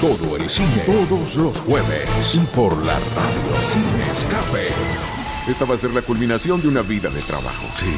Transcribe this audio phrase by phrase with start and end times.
[0.00, 2.34] Todo el cine, todos los jueves.
[2.34, 3.58] Y por la radio.
[3.58, 4.68] Sin escape.
[5.48, 7.66] Esta va a ser la culminación de una vida de trabajo.
[7.80, 7.96] Sí.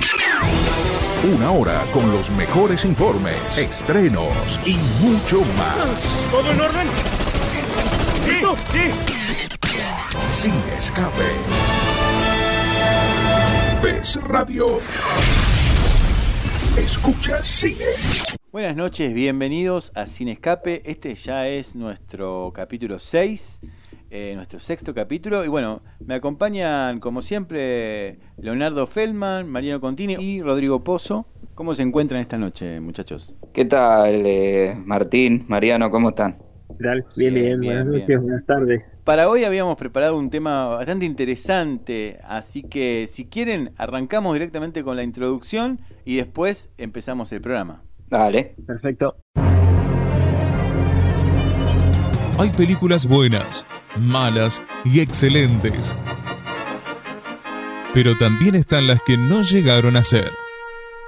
[1.31, 6.25] Una hora con los mejores informes, estrenos y mucho más.
[6.31, 6.87] ¿Todo en orden?
[8.25, 8.41] ¿Sí?
[8.73, 10.43] ¿Sí?
[10.43, 11.33] Sin escape.
[13.83, 14.81] PES Radio.
[16.79, 18.40] Escucha cine.
[18.53, 20.83] Buenas noches, bienvenidos a Sin Escape.
[20.85, 23.61] Este ya es nuestro capítulo 6,
[24.11, 25.45] eh, nuestro sexto capítulo.
[25.45, 31.27] Y bueno, me acompañan como siempre Leonardo Feldman, Mariano Contini y Rodrigo Pozo.
[31.55, 33.37] ¿Cómo se encuentran esta noche, muchachos?
[33.53, 35.89] ¿Qué tal, eh, Martín, Mariano?
[35.93, 36.39] ¿Cómo están?
[36.81, 38.23] Bien, bien, Bien, buenas noches, bien.
[38.23, 38.97] buenas tardes.
[39.05, 44.97] Para hoy habíamos preparado un tema bastante interesante, así que si quieren arrancamos directamente con
[44.97, 47.85] la introducción y después empezamos el programa.
[48.11, 48.57] Dale.
[48.67, 49.17] Perfecto.
[52.39, 55.97] Hay películas buenas, malas y excelentes.
[57.95, 60.33] Pero también están las que no llegaron a ser.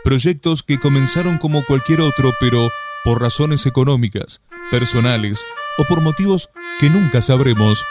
[0.05, 2.71] Proyectos que comenzaron como cualquier otro, pero
[3.05, 5.47] por razones económicas, personales
[5.79, 7.87] o por motivos que nunca sabremos,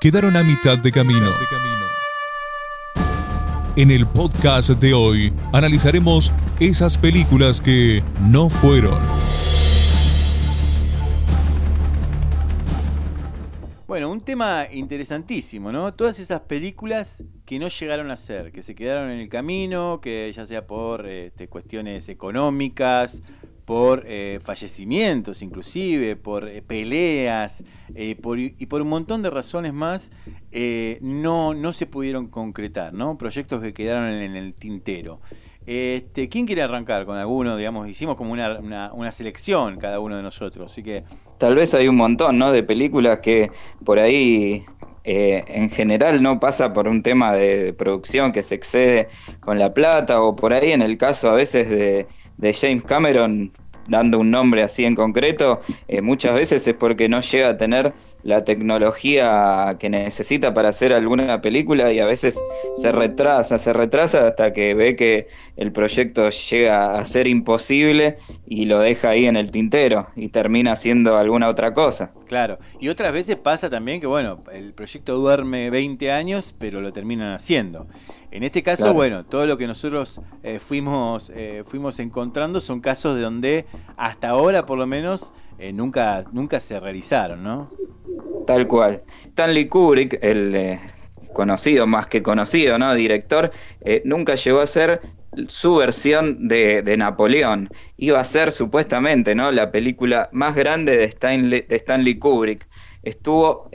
[0.00, 1.30] quedaron a mitad de camino.
[3.74, 9.02] En el podcast de hoy analizaremos esas películas que no fueron.
[13.86, 15.94] Bueno, un tema interesantísimo, ¿no?
[15.94, 20.30] Todas esas películas que no llegaron a ser, que se quedaron en el camino, que
[20.36, 23.22] ya sea por este, cuestiones económicas,
[23.64, 28.18] por eh, fallecimientos inclusive, por eh, peleas eh,
[28.58, 30.10] y por un montón de razones más,
[30.52, 33.16] eh, no, no se pudieron concretar, ¿no?
[33.16, 35.20] Proyectos que quedaron en, el tintero.
[35.64, 37.56] Este, ¿Quién quiere arrancar con alguno?
[37.56, 38.58] Digamos, hicimos como una,
[38.92, 41.04] una- selección cada uno de nosotros, así que
[41.38, 42.52] Tal vez hay un montón, ¿no?
[42.52, 43.50] De películas que
[43.84, 44.64] por ahí
[45.04, 49.08] eh, en general no pasa por un tema de, de producción que se excede
[49.40, 52.06] con la plata o por ahí en el caso a veces de,
[52.36, 53.52] de James Cameron,
[53.88, 57.92] dando un nombre así en concreto, eh, muchas veces es porque no llega a tener
[58.22, 62.40] la tecnología que necesita para hacer alguna película y a veces
[62.76, 68.66] se retrasa, se retrasa hasta que ve que el proyecto llega a ser imposible y
[68.66, 72.12] lo deja ahí en el tintero y termina haciendo alguna otra cosa.
[72.26, 76.92] Claro, y otras veces pasa también que, bueno, el proyecto duerme 20 años, pero lo
[76.92, 77.86] terminan haciendo.
[78.30, 78.94] En este caso, Claro.
[78.94, 83.66] bueno, todo lo que nosotros eh, fuimos, eh, fuimos encontrando son casos de donde
[83.96, 87.70] hasta ahora, por lo menos, eh, nunca, nunca se realizaron, ¿no?
[88.46, 89.02] Tal cual.
[89.26, 90.80] Stanley Kubrick, el eh,
[91.32, 92.94] conocido, más que conocido, ¿no?
[92.94, 95.00] Director, eh, nunca llegó a ser
[95.48, 97.70] su versión de, Napoleón.
[97.96, 99.52] Iba a ser supuestamente, ¿no?
[99.52, 102.66] La película más grande de Stanley, de Stanley Kubrick.
[103.02, 103.68] Estuvo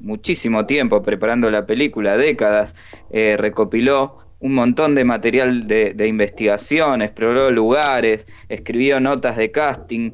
[0.00, 2.74] muchísimo tiempo preparando la película, décadas,
[3.12, 10.10] recopiló un montón de material de, investigación, exploró lugares, escribió notas de casting,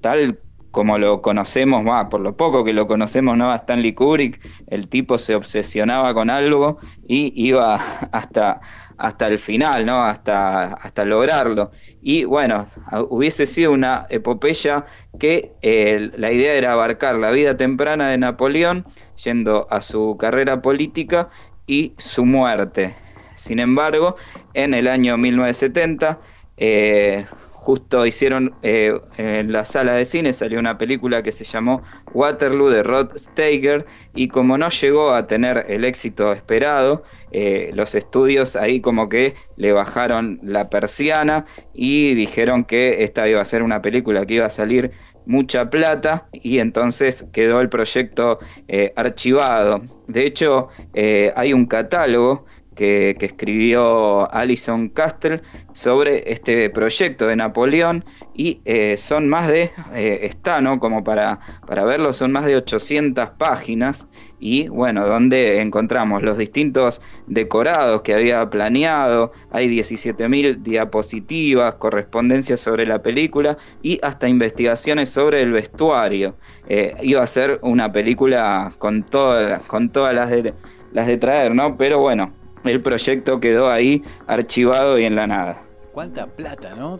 [0.00, 0.38] tal
[0.70, 3.50] como lo conocemos, por lo poco que lo conocemos, ¿no?
[3.50, 7.76] A Stanley Kubrick, el tipo se obsesionaba con algo y iba
[8.12, 8.60] hasta,
[8.96, 10.04] hasta el final, ¿no?
[10.04, 11.70] Hasta, hasta lograrlo.
[12.02, 12.66] Y bueno,
[13.08, 14.84] hubiese sido una epopeya
[15.18, 18.84] que eh, la idea era abarcar la vida temprana de Napoleón,
[19.24, 21.30] yendo a su carrera política
[21.66, 22.94] y su muerte.
[23.34, 24.16] Sin embargo,
[24.54, 26.20] en el año 1970,
[26.56, 27.26] eh,
[27.68, 31.82] justo hicieron eh, en la sala de cine salió una película que se llamó
[32.14, 33.84] Waterloo de Rod Steiger
[34.14, 39.34] y como no llegó a tener el éxito esperado, eh, los estudios ahí como que
[39.56, 44.46] le bajaron la persiana y dijeron que esta iba a ser una película que iba
[44.46, 44.92] a salir
[45.28, 49.82] mucha plata y entonces quedó el proyecto eh, archivado.
[50.06, 52.46] De hecho, eh, hay un catálogo
[52.78, 60.20] que, escribió Alison Castle sobre este proyecto de Napoleón y eh, son más de, eh,
[60.22, 60.78] está, ¿no?
[60.78, 64.06] Como para, para verlo, son más de 800 páginas
[64.38, 72.86] y bueno, donde encontramos los distintos decorados que había planeado, hay 17.000 diapositivas, correspondencias sobre
[72.86, 76.36] la película y hasta investigaciones sobre el vestuario.
[76.68, 80.54] Eh, iba a ser una película con, toda- con todas las de,
[80.92, 81.76] las de traer, ¿no?
[81.76, 82.32] Pero bueno,
[82.68, 85.62] el proyecto quedó ahí archivado y en la nada.
[85.92, 86.98] cuánta plata, ¿no?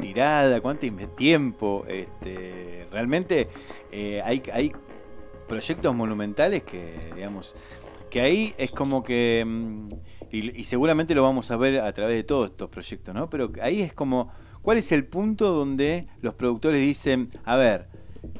[0.00, 1.84] Tirada, cuánto tiempo.
[1.88, 3.48] Este, realmente
[3.92, 4.72] eh, hay, hay
[5.48, 7.54] proyectos monumentales que, digamos,
[8.10, 9.88] que ahí es como que, mm,
[10.30, 13.30] y, y seguramente lo vamos a ver a través de todos estos proyectos, ¿no?
[13.30, 14.32] Pero ahí es como,
[14.62, 17.88] ¿cuál es el punto donde los productores dicen, a ver,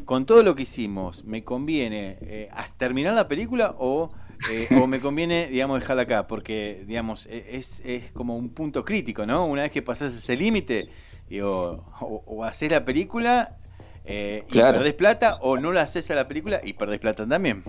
[0.05, 4.09] con todo lo que hicimos, ¿me conviene eh, terminar la película o,
[4.47, 6.27] eh, o me conviene, digamos, dejarla acá?
[6.27, 9.47] Porque, digamos, e, es, es como un punto crítico, ¿no?
[9.47, 10.89] Una vez que pasas ese límite,
[11.43, 11.85] o,
[12.27, 13.49] o haces la película
[14.05, 17.65] eh, y perdés plata o no la haces a la película y perdés plata también.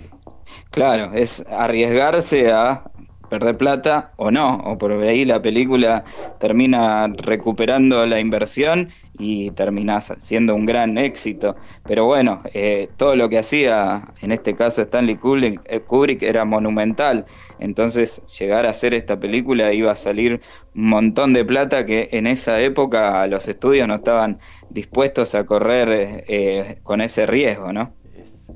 [0.72, 2.84] Claro, es arriesgarse a
[3.30, 6.04] perder plata o no, o por ahí la película
[6.40, 8.90] termina recuperando la inversión
[9.22, 11.56] y termina siendo un gran éxito.
[11.84, 16.44] Pero bueno, eh, todo lo que hacía, en este caso Stanley Kubrick, eh, Kubrick, era
[16.44, 17.26] monumental.
[17.60, 20.42] Entonces llegar a hacer esta película iba a salir
[20.74, 24.40] un montón de plata que en esa época los estudios no estaban
[24.72, 27.94] dispuestos a correr eh, con ese riesgo, ¿no?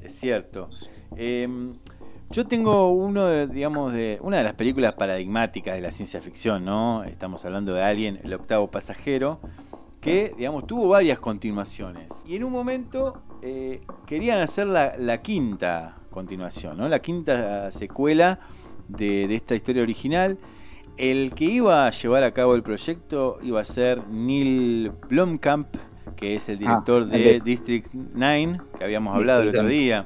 [0.04, 0.70] Es, cierto.
[1.16, 1.76] Em,
[2.32, 7.04] yo tengo uno, digamos, de una de las películas paradigmáticas de la ciencia ficción, ¿no?
[7.04, 9.40] Estamos hablando de Alien, el octavo pasajero,
[10.06, 12.14] que, digamos, tuvo varias continuaciones.
[12.28, 16.88] Y en un momento eh, querían hacer la, quinta continuación, ¿no?
[16.88, 18.40] La quinta secuela
[18.88, 20.38] de, esta historia original.
[20.98, 25.76] El que iba a llevar a cabo el proyecto iba a ser Neil Blomkamp,
[26.16, 30.06] que es el ah, director de District 9, que habíamos hablado el otro día.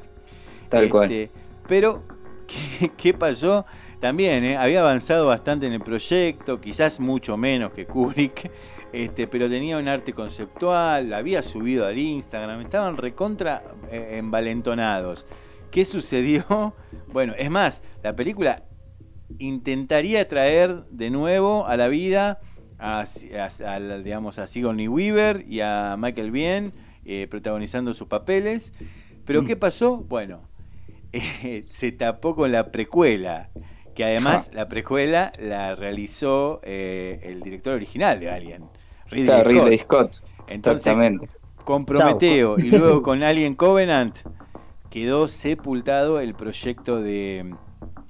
[0.69, 1.31] Tal cual este,
[1.67, 2.03] pero,
[2.97, 3.65] ¿qué, pasó?
[3.99, 8.49] También eh, había avanzado bastante en el proyecto, quizás mucho menos que Kubrick,
[8.93, 15.25] este, pero tenía un arte conceptual, había subido al Instagram, estaban recontra eh, envalentonados.
[15.71, 16.73] ¿Qué sucedió?
[17.11, 18.65] Bueno, es más, la película
[19.39, 22.39] intentaría traer de nuevo a la vida
[22.77, 23.03] a,
[24.03, 26.73] digamos, a Sigourney Weaver y a Michael Biehn
[27.05, 28.71] eh, protagonizando sus papeles.
[29.25, 29.45] Pero mm.
[29.45, 29.95] ¿qué pasó?
[29.95, 30.41] Bueno,
[31.61, 33.49] se tapó con la precuela,
[33.95, 38.63] que además la precuela la realizó eh, el director original de Alien,
[39.09, 40.21] Ridley, Scott.
[40.47, 40.95] Entonces,
[41.63, 44.17] con Prometeo y luego con Alien Covenant
[44.89, 47.53] quedó sepultado el proyecto de,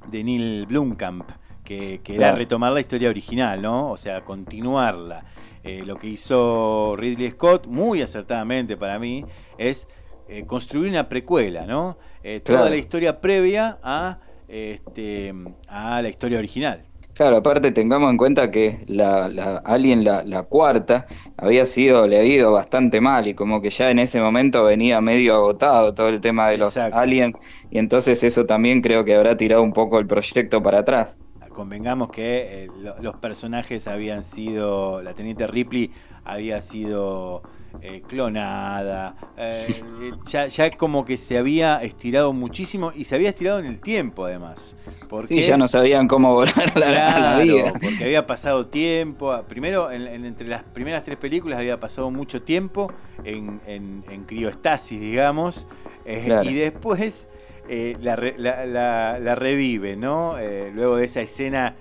[0.09, 1.29] de Neil Blomkamp,
[1.63, 3.91] que, era retomar la historia original, ¿no?
[3.91, 5.25] O sea, continuarla.
[5.63, 9.25] Eh, lo que hizo Ridley Scott, muy acertadamente para mí,
[9.57, 9.87] es
[10.29, 11.97] eh, construir una precuela, ¿no?
[12.23, 15.33] Eh, toda la historia previa a, este,
[15.67, 16.85] a la historia original.
[17.19, 21.05] Claro, aparte tengamos en cuenta que la, la Alien, la, cuarta,
[21.35, 25.01] había sido, le había ido bastante mal y como que ya en ese momento venía
[25.01, 27.35] medio agotado todo el tema de los aliens
[27.69, 31.17] y entonces eso también creo que habrá tirado un poco el proyecto para atrás.
[31.49, 32.67] Convengamos que eh,
[33.01, 35.91] los personajes habían sido, la teniente Ripley
[36.23, 37.43] había sido
[37.81, 39.81] eh, clonada, eh,
[40.25, 44.25] ya, ya, como que se había estirado muchísimo y se había estirado en el tiempo
[44.25, 44.75] además.
[45.07, 47.71] Porque, sí, ya no sabían cómo volar la, vida.
[47.71, 52.91] Porque había pasado tiempo, primero entre las primeras tres películas había pasado mucho tiempo
[53.23, 55.69] en, en, crioestasis, digamos,
[56.05, 57.29] eh, y después
[57.69, 60.35] la, la, revive, ¿no?
[60.73, 61.75] luego de esa escena...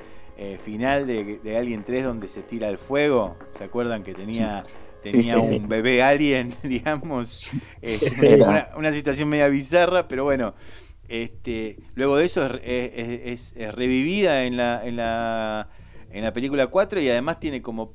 [0.63, 3.35] final de, de Alien 3 donde se tira el fuego.
[3.57, 4.63] ¿Se acuerdan que tenía
[5.03, 8.39] tenía un bebé alien, digamos, este,
[8.77, 10.55] una, situación media bizarra, pero bueno,
[11.09, 15.69] este, luego de eso es, revivida en la, en, la,
[16.11, 17.95] en la película 4 y además tiene como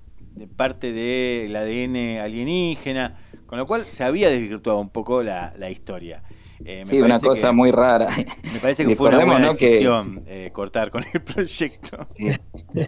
[0.55, 6.23] parte del ADN alienígena, con lo cual se había desvirtuado un poco la, historia.
[6.65, 8.09] Eh, sí, una cosa muy rara.
[8.53, 12.05] Me parece que fue una buena decisión eh, cortar con el proyecto.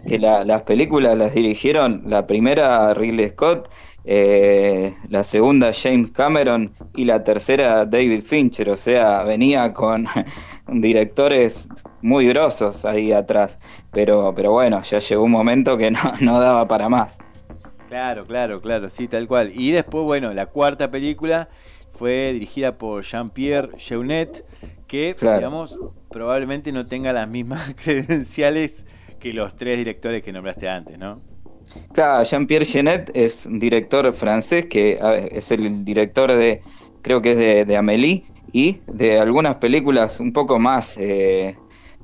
[0.06, 3.68] que las películas las dirigieron, la primera Ridley Scott
[4.08, 10.06] eh, la segunda James Cameron y la tercera David Fincher, o sea, venía con
[10.68, 11.68] directores
[12.02, 13.58] muy grosos ahí atrás,
[13.90, 17.18] pero, pero bueno, ya llegó un momento que no, daba para más.
[17.88, 19.50] Claro, claro, claro, sí, tal cual.
[19.52, 21.48] Y después, bueno, la cuarta película
[21.96, 24.44] fue dirigida por Jean-Pierre Jeunet,
[24.86, 25.78] que, digamos,
[26.10, 28.86] probablemente no tenga las mismas credenciales
[29.18, 31.16] que los tres directores que nombraste antes, ¿no?
[31.92, 34.98] Claro, Jean-Pierre Genet es un director francés que
[35.30, 36.62] es el director de,
[37.02, 41.56] creo que es de, de Amélie y de algunas películas un poco más, eh,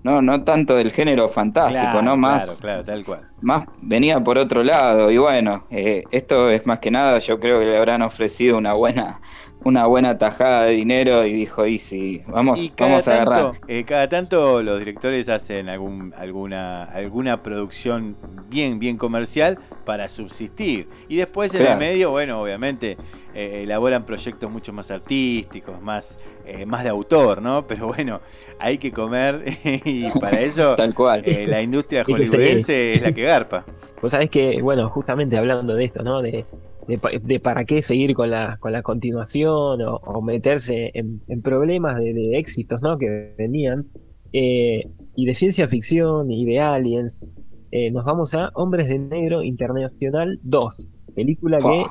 [0.03, 2.17] no, no tanto del género fantástico, ¿no?
[2.17, 3.29] Más, claro, claro, tal cual.
[3.41, 7.61] Más venía por otro lado y bueno, eh, esto es más que nada, yo creo
[7.61, 9.21] que le habrán ofrecido una buena
[9.65, 13.53] una buena tajada de dinero y dijo, y sí, vamos, vamos a agarrar.
[13.69, 18.17] Eh, cada tanto los directores hacen algún, alguna, alguna producción
[18.49, 20.89] bien, bien comercial para subsistir.
[21.09, 22.97] Y después en el medio, bueno, obviamente
[23.35, 27.67] eh, elaboran proyectos mucho más artísticos, más, eh, más de autor, ¿no?
[27.69, 28.21] Pero bueno,
[28.59, 29.45] hay que comer
[29.85, 31.23] y para eso Tal cual.
[31.25, 33.65] la industria hollywoodense es la que garpa.
[34.01, 36.21] Vos sabés que, bueno, justamente hablando de esto, ¿no?
[36.23, 36.45] De,
[36.87, 42.81] de, para qué seguir con la, con la continuación o, meterse en, problemas de, éxitos
[42.83, 42.99] ¿no?
[42.99, 43.87] que venían.
[44.33, 44.85] Eh,
[45.15, 47.23] y de ciencia ficción y de aliens,
[47.71, 51.85] eh, nos vamos a Hombres de Negro Internacional 2, película que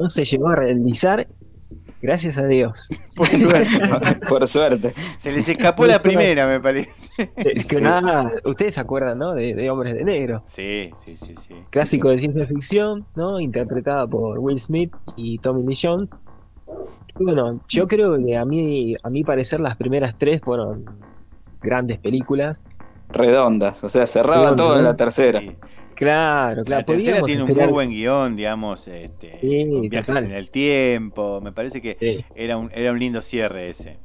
[0.00, 1.28] no se llegó a realizar
[2.00, 2.88] Gracias a Dios.
[3.16, 4.18] Por suerte.
[4.28, 4.94] Por suerte.
[5.18, 6.92] Se les escapó la primera, me parece.
[7.36, 9.34] Es que nada, ustedes se acuerdan, ¿no?
[9.34, 10.42] De, Hombres de Negro.
[10.46, 11.34] Sí, sí, sí.
[11.46, 11.54] sí.
[11.70, 13.40] Clásico de ciencia ficción, ¿no?
[13.40, 16.08] Interpretada por Will Smith y Tommy Lee Jones.
[17.18, 20.84] Bueno, yo creo que a mí, a mi parecer, las primeras tres fueron
[21.60, 22.62] grandes películas.
[23.08, 25.40] Redondas, o sea, cerraba todo en la tercera.
[25.98, 26.80] Claro, claro.
[26.80, 31.40] La tercera tiene un muy buen guion, digamos, este, viajes en el tiempo.
[31.40, 33.98] Me parece que era, un, era un lindo cierre ese.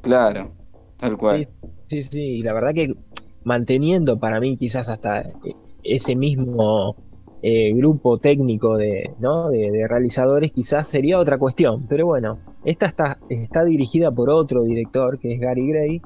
[0.00, 0.52] Claro,
[0.96, 1.46] tal cual.
[1.86, 2.94] Sí, sí, y la verdad que
[3.42, 5.34] manteniendo para mí quizás hasta eh,
[5.82, 6.96] ese mismo
[7.42, 9.50] eh, grupo técnico de, ¿no?
[9.50, 11.86] de, realizadores, quizás sería otra cuestión.
[11.88, 16.02] Pero bueno, esta está, está dirigida por otro director, que es Gary Gray,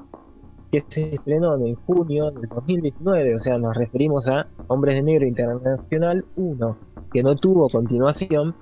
[0.71, 5.25] que se estrenó en junio del 2019, o sea, nos referimos a Hombres de Negro
[5.25, 6.77] Internacional 1,
[7.11, 8.55] que no tuvo continuación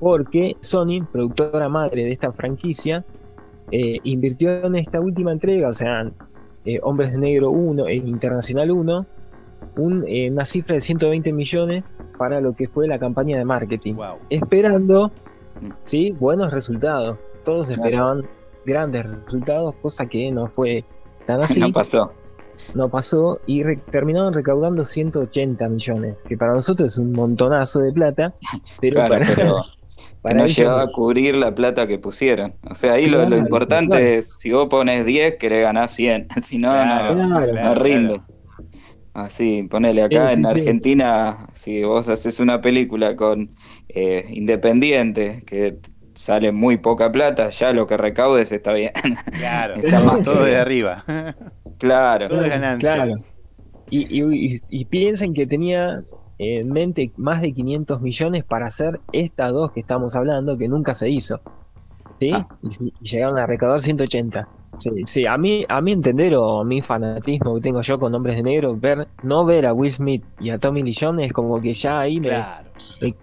[0.00, 3.04] porque Sony, productora madre de esta franquicia,
[3.70, 6.10] eh, invirtió en esta última entrega, o sea,
[6.64, 9.06] eh, Hombres de Negro 1 e Internacional 1,
[10.06, 13.94] eh, una cifra de 120 millones para lo que fue la campaña de marketing,
[14.30, 15.10] esperando
[15.82, 16.12] ¿sí?
[16.12, 17.18] buenos resultados.
[17.44, 18.26] Todos esperaban
[18.64, 20.84] grandes resultados, cosa que no fue
[21.58, 22.12] no pasó.
[22.74, 28.34] No pasó y terminaron recaudando 180 millones, que para nosotros es un montonazo de plata,
[28.80, 29.20] pero para,
[30.34, 32.54] no llegaba a cubrir la plata que pusieron.
[32.68, 36.58] O sea, ahí lo, importante es, si vos pones 10, que le ganás 100, si
[36.58, 36.72] no,
[37.14, 38.20] no, rinde.
[39.12, 43.54] Así, ponele acá en Argentina, si vos haces una película con
[43.88, 45.78] eh, Independiente, que
[46.16, 48.92] sale muy poca plata, ya lo que recaudes está bien.
[49.38, 51.04] Claro, está todo de arriba.
[51.78, 52.28] Claro.
[52.28, 52.94] Todo es ganancia.
[52.94, 53.12] Claro.
[53.88, 56.02] Y, piensen que tenía
[56.38, 60.94] en mente más de 500 millones para hacer estas dos que estamos hablando, que nunca
[60.94, 61.40] se hizo.
[62.18, 62.32] ¿Sí?
[62.32, 62.48] Ah.
[62.62, 64.48] Y, llegaron a recaudar 180.
[64.78, 68.36] Sí, sí, a mí, a mi entender o mi fanatismo que tengo yo con Hombres
[68.36, 71.60] de Negro, ver, no ver a Will Smith y a Tommy Lee Jones es como
[71.60, 72.30] que ya ahí me,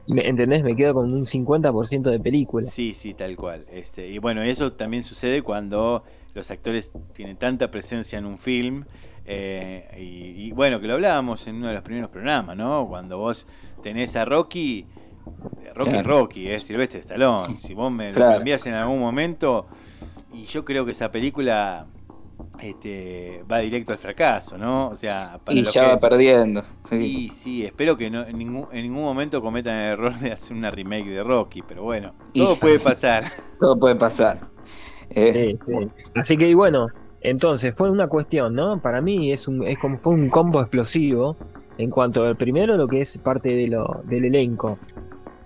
[0.08, 0.64] me, ¿entendés?
[0.64, 2.68] Me quedo con un 50% de película.
[2.70, 3.66] Sí, sí, tal cual.
[3.72, 8.86] Este, y bueno, eso también sucede cuando los actores tienen tanta presencia en un film.
[9.26, 12.88] Eh, y, bueno, que lo hablábamos en uno de los primeros programas, ¿no?
[12.88, 13.48] Cuando vos
[13.82, 14.86] tenés a Rocky,
[15.76, 17.58] Rocky Rocky, es Silvestre Stallone.
[17.58, 19.68] Si vos me lo cambiás en algún momento
[20.34, 21.86] y yo creo que esa película
[22.60, 24.90] este, va directo al fracaso, ¿no?
[24.90, 26.64] O sea, y ya va perdiendo.
[26.90, 30.58] Sí, sí, espero que no, en, ningún, en ningún momento cometan el error de hacer
[30.58, 33.26] una remake de Rocky, pero bueno, todo puede pasar.
[33.60, 34.40] Todo puede pasar.
[35.12, 35.58] Eh,
[36.16, 36.88] Así que bueno,
[37.22, 38.82] entonces fue una cuestión, ¿no?
[38.82, 41.38] Para mí es, un, es como fue un combo explosivo
[41.78, 44.78] en cuanto al primero lo que es parte de lo, del elenco.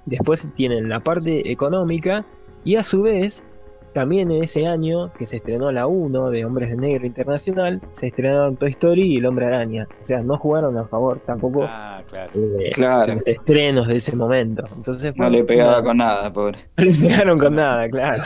[0.05, 2.25] Después tienen la parte económica
[2.63, 3.45] y a su vez
[3.93, 8.07] también en ese año que se estrenó la 1 de Hombres de Negro Internacional, se
[8.07, 9.87] estrenaron Toy Story y El Hombre Araña.
[9.99, 13.13] O sea, no jugaron a favor tampoco ah, claro.
[13.13, 14.67] Eh, los estrenos de ese momento.
[14.75, 16.59] Entonces no le pegaba con nada, pobre.
[16.77, 18.23] No le pegaron con nada, claro.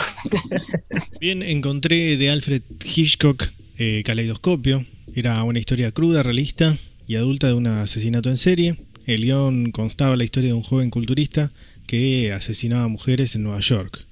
[1.19, 3.45] Bien, encontré de Alfred Hitchcock
[3.77, 4.85] eh, Caleidoscopio.
[5.13, 6.75] Era una historia cruda, realista
[7.07, 8.77] y adulta de un asesinato en serie.
[9.05, 11.51] El guion constaba la historia de un joven culturista
[11.87, 14.05] que asesinaba a mujeres en Nueva York.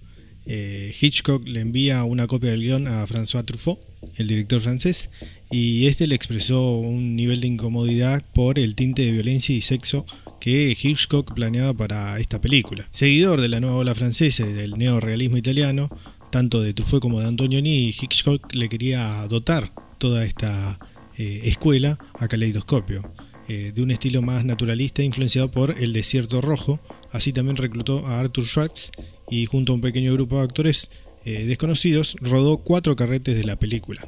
[0.46, 3.80] Eh, Hitchcock le envía una copia del guion a François Truffaut,
[4.16, 5.10] el director francés,
[5.52, 10.06] y este le expresó un nivel de incomodidad por el tinte de violencia y sexo
[10.40, 12.88] que Hitchcock planeaba para esta película.
[12.92, 15.90] Seguidor de la nueva ola francesa y del neorealismo italiano,
[16.32, 20.80] tanto de Truffaut como de Antonioni, Hitchcock le quería dotar toda esta
[21.18, 23.12] eh, escuela a Caleidoscopio,
[23.50, 26.80] eh, de un estilo más naturalista influenciado por El Desierto Rojo.
[27.12, 28.92] Así también reclutó a Arthur Schwartz
[29.30, 30.90] y junto a un pequeño grupo de actores
[31.26, 34.08] eh, desconocidos rodó cuatro carretes de la película.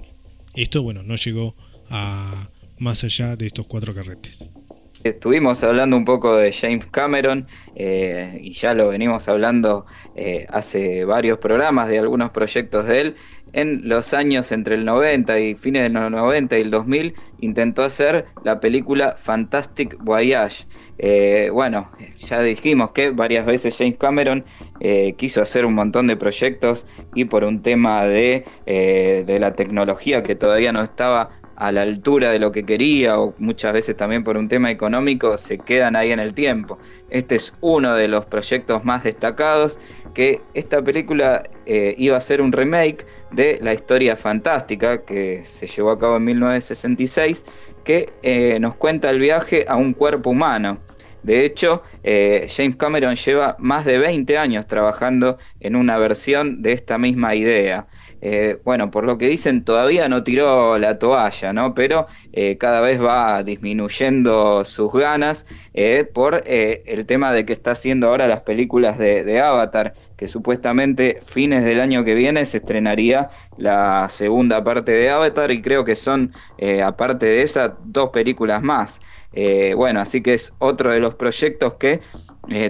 [0.53, 1.55] Esto, bueno, no llegó
[1.89, 4.47] a más allá de estos cuatro carretes.
[5.03, 11.05] Estuvimos hablando un poco de James Cameron eh, y ya lo venimos hablando eh, hace
[11.05, 13.15] varios programas de algunos proyectos de él.
[13.53, 17.83] En los años entre el 90 y fines de los 90 y el 2000 intentó
[17.83, 20.67] hacer la película Fantastic Voyage.
[20.99, 24.45] Eh, bueno, ya dijimos que varias veces James Cameron
[25.17, 30.35] quiso hacer un montón de proyectos y por un tema de, de la tecnología que
[30.35, 34.35] todavía no estaba a la altura de lo que quería o muchas veces también por
[34.35, 36.79] un tema económico se quedan ahí en el tiempo.
[37.11, 39.79] Este es uno de los proyectos más destacados
[40.15, 45.67] que esta película eh, iba a ser un remake de la historia fantástica que se
[45.67, 47.45] llevó a cabo en 1966
[47.83, 50.79] que eh, nos cuenta el viaje a un cuerpo humano.
[51.21, 56.71] De hecho, eh, James Cameron lleva más de 20 años trabajando en una versión de
[56.71, 57.85] esta misma idea.
[58.21, 61.73] Eh, bueno, por lo que dicen, todavía no tiró la toalla, ¿no?
[61.73, 67.71] Pero eh, cada vez va disminuyendo sus ganas eh, por el tema de que está
[67.71, 73.29] haciendo ahora las películas de, Avatar, que supuestamente fines del año que viene se estrenaría
[73.57, 76.33] la segunda parte de Avatar y creo que son,
[76.83, 79.01] aparte de esas, dos películas más.
[79.75, 82.01] bueno, así que es otro de los proyectos que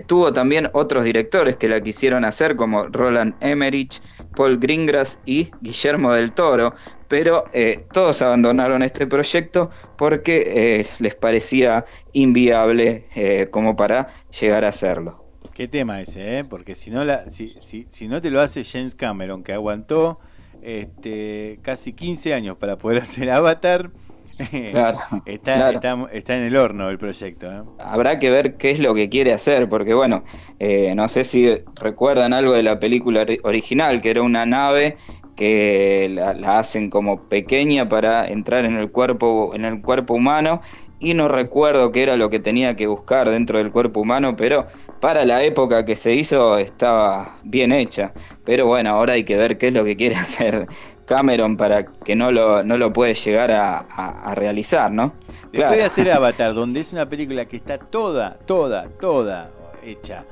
[0.06, 4.02] tuvo también otros directores que la quisieron hacer, como Roland Emmerich,
[4.36, 6.74] Paul Greengrass y Guillermo del Toro,
[7.08, 10.44] pero eh, todos abandonaron este proyecto porque
[10.80, 14.08] eh, les parecía inviable eh, como para
[14.40, 15.26] llegar a hacerlo.
[15.54, 16.44] Qué tema ese, ¿eh?
[16.46, 20.20] porque si no te lo hace James Cameron, que aguantó
[20.62, 23.92] este, casi 15 años para poder hacer Avatar,
[25.26, 27.52] está, Está, en el horno el proyecto.
[27.52, 27.62] ¿eh?
[27.80, 30.24] Habrá que ver qué es lo que quiere hacer, porque bueno,
[30.60, 34.98] eh, no sé si recuerdan algo de la película original, que era una nave
[35.36, 40.62] que la, hacen como pequeña para entrar en el cuerpo, en el cuerpo humano,
[41.00, 44.68] y no recuerdo qué era lo que tenía que buscar dentro del cuerpo humano, pero
[45.00, 48.14] para la época que se hizo estaba bien hecha.
[48.46, 50.68] Pero bueno, ahora hay que ver qué es lo que quiere hacer
[51.12, 55.14] Cameron para que no lo, no lo puede llegar a, realizar, ¿no?
[55.52, 59.52] Después de hacer Avatar, donde es una película que está toda, toda, toda
[59.84, 60.24] hecha,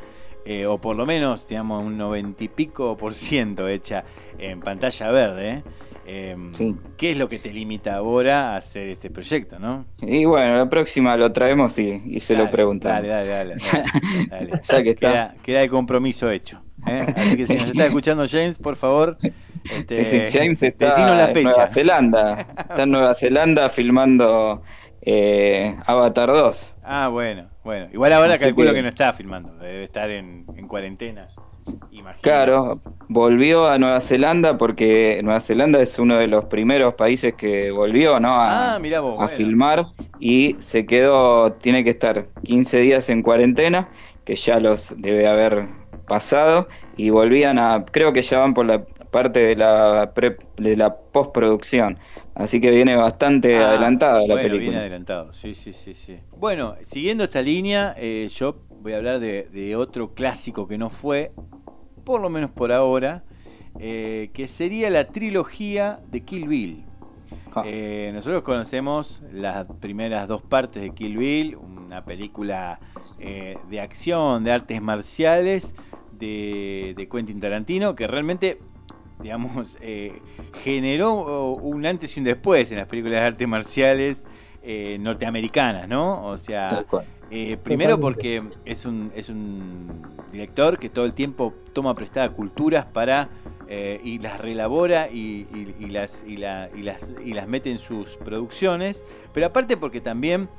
[0.45, 4.05] eh, o por lo menos, digamos, un noventa y pico por ciento hecha
[4.37, 5.63] en pantalla verde,
[6.11, 6.35] eh,
[6.97, 9.85] ¿Qué es lo que te limita ahora a hacer este proyecto, no?
[10.01, 13.07] Y bueno, la próxima lo traemos y, se lo preguntamos.
[13.07, 14.61] Dale, dale, dale.
[14.63, 15.35] ya que está.
[15.43, 16.61] Queda, el compromiso hecho.
[16.87, 17.01] ¿eh?
[17.15, 19.19] Así que si nos está escuchando James, por favor,
[19.63, 22.47] este, sí, James está en Nueva Zelanda.
[22.69, 24.61] Está en Nueva Zelanda filmando
[25.01, 26.77] eh, Avatar 2.
[26.83, 27.87] Ah, bueno, bueno.
[27.93, 28.81] Igual ahora calculo que...
[28.81, 31.25] no está filmando, debe estar en, cuarentena.
[32.21, 37.71] Claro, volvió a Nueva Zelanda porque Nueva Zelanda es uno de los primeros países que
[37.71, 38.29] volvió ¿no?
[38.29, 38.79] a, ah,
[39.19, 39.85] a filmar
[40.19, 43.89] y se quedó, tiene que estar 15 días en cuarentena,
[44.25, 45.67] que ya los debe haber
[46.07, 46.67] pasado,
[46.97, 50.11] y volvían a, creo que ya van por la parte de la,
[50.57, 51.97] de la postproducción.
[52.35, 54.59] Así que viene bastante ah, adelantada la película.
[54.59, 56.19] Viene adelantado, sí, sí, sí, sí.
[56.37, 61.31] Bueno, siguiendo esta línea, eh, yo voy a hablar de, otro clásico que no fue,
[62.05, 63.23] por lo menos por ahora,
[63.79, 66.85] eh, que sería la trilogía de Kill Bill.
[67.53, 67.63] Ah.
[67.65, 72.79] Eh, nosotros conocemos las primeras dos partes de Kill Bill, una película
[73.19, 75.75] de acción, de artes marciales
[76.13, 78.59] de, de Quentin Tarantino, que realmente
[79.21, 80.21] digamos, eh,
[80.63, 84.25] generó un antes y un después en las películas de artes marciales
[84.63, 86.25] eh, norteamericanas, ¿no?
[86.25, 86.85] O sea,
[87.29, 90.01] eh, primero porque es un, es un
[90.31, 93.29] director que todo el tiempo toma prestada culturas para
[94.03, 95.45] y las relabora y,
[95.91, 96.71] las, y, las,
[97.23, 100.49] y las mete en sus producciones, pero aparte porque también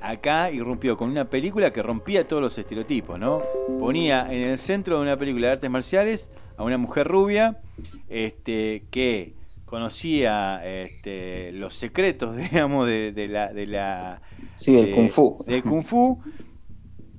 [0.00, 3.42] acá irrumpió con una película que rompía todos los estereotipos, ¿no?
[3.78, 7.60] Ponía en el centro de una película de artes marciales a una mujer rubia
[8.08, 9.34] este, que
[9.66, 13.52] conocía este, los secretos, digamos, de, la...
[13.52, 14.22] De la
[14.54, 15.36] sí, del Kung Fu.
[15.46, 16.20] Del Kung Fu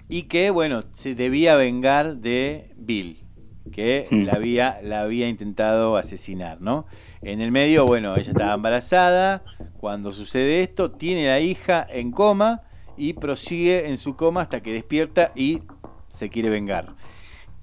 [0.08, 3.24] y que, bueno, se debía vengar de Bill,
[3.72, 6.86] que la había, la había intentado asesinar, ¿no?
[7.22, 9.44] En el medio, bueno, ella estaba embarazada,
[9.78, 12.62] cuando sucede esto, tiene la hija en coma
[12.98, 15.64] y prosigue en su coma hasta que despierta y
[16.08, 16.96] se quiere vengar.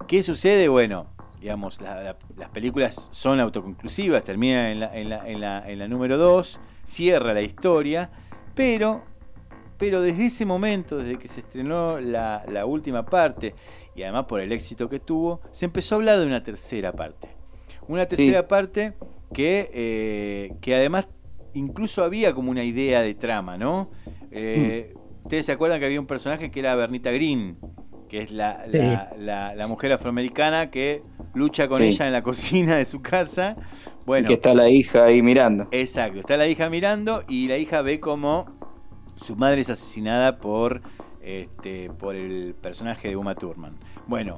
[0.07, 0.67] ¿Qué sucede?
[0.67, 1.07] Bueno,
[1.43, 6.17] digamos, las películas son autoconclusivas, termina en la, en la, en la, en la número
[6.17, 8.09] 2, cierra la historia,
[8.55, 9.03] pero,
[9.77, 13.55] pero desde ese momento, desde que se estrenó la, la última parte,
[13.93, 17.27] y además por el éxito que tuvo, se empezó a hablar de una tercera parte.
[17.89, 18.93] Una tercera parte
[19.33, 21.07] que, eh, que además
[21.53, 23.91] incluso había como una idea de trama, ¿no?
[24.31, 25.21] Eh, mm.
[25.23, 27.57] Ustedes se acuerdan que había un personaje que era Bernita Green,
[28.13, 28.61] que es la,
[29.17, 30.99] la, mujer afroamericana que
[31.33, 33.53] lucha con ella en la cocina de su casa.
[34.05, 35.67] Bueno, que está la hija ahí mirando.
[35.71, 38.45] Exacto, está la hija mirando y la hija ve como
[39.15, 40.83] su madre es asesinada por,
[41.23, 43.77] este, por el personaje de Uma Thurman.
[44.05, 44.37] Bueno,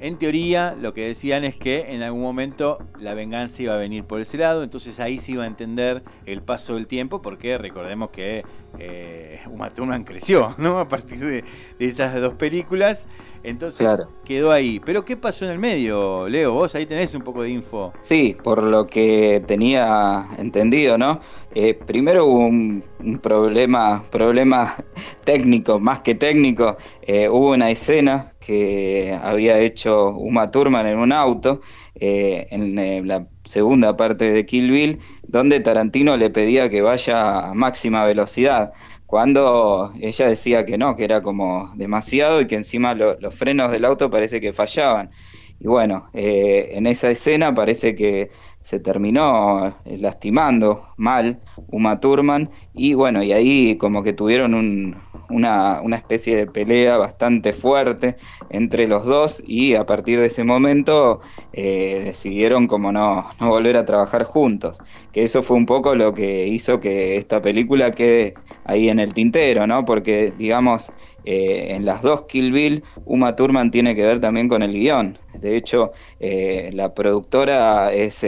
[0.00, 4.04] en teoría, lo que decían es que en algún momento la venganza iba a venir
[4.04, 8.08] por ese lado, entonces ahí se iba a entender el paso del tiempo, porque recordemos
[8.08, 8.42] que
[8.78, 10.78] eh, Uma Thurman creció, ¿no?
[10.78, 11.44] A partir de,
[11.78, 13.06] esas dos películas,
[13.42, 14.80] entonces quedó ahí.
[14.84, 16.52] Pero ¿qué pasó en el medio, Leo?
[16.52, 17.92] Vos ahí tenés un poco de info.
[18.02, 21.20] Sí, por lo que tenía entendido, ¿no?
[21.54, 22.84] Eh, primero hubo un,
[23.22, 24.74] problema, problema
[25.24, 26.76] técnico, más que técnico.
[27.02, 31.60] Eh, hubo una escena que había hecho Uma Thurman en un auto,
[31.94, 37.54] eh, en la segunda parte de Kill Bill, donde Tarantino le pedía que vaya a
[37.54, 38.72] máxima velocidad,
[39.10, 43.84] cuando ella decía que no, que era como demasiado y que encima los frenos del
[43.84, 45.10] auto parece que fallaban.
[45.58, 48.30] Y bueno, eh, en esa escena parece que
[48.62, 51.40] se terminó eh, lastimando mal
[51.72, 54.94] Uma Thurman y bueno, y ahí como que tuvieron
[55.30, 58.16] una, una, especie de pelea bastante fuerte
[58.50, 61.20] entre los dos y a partir de ese momento
[61.52, 64.78] eh, decidieron como no, no volver a trabajar juntos,
[65.12, 69.14] que eso fue un poco lo que hizo que esta película quede ahí en el
[69.14, 69.84] tintero, ¿no?
[69.84, 70.92] Porque digamos
[71.24, 75.18] eh, en las dos Kill Bill, Uma Thurman tiene que ver también con el guion.
[75.34, 78.24] De hecho, eh, la productora es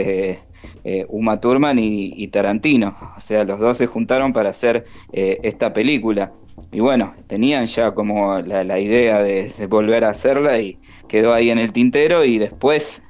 [0.83, 2.95] eh, Uma Thurman y, Tarantino.
[3.17, 6.33] O sea, los dos se juntaron para hacer esta película.
[6.71, 11.49] Y bueno, tenían ya como la, idea de, de, volver a hacerla y quedó ahí
[11.49, 13.01] en el tintero y después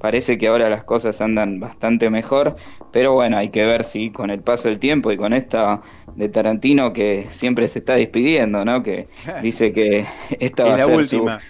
[0.00, 2.56] parece que ahora las cosas andan bastante mejor,
[2.92, 5.82] pero bueno, hay que ver si con el paso del tiempo y con esta
[6.14, 8.82] de Tarantino que siempre se está despidiendo, ¿no?
[8.82, 9.08] Que
[9.42, 10.06] dice que
[10.38, 11.40] esta va a ser última.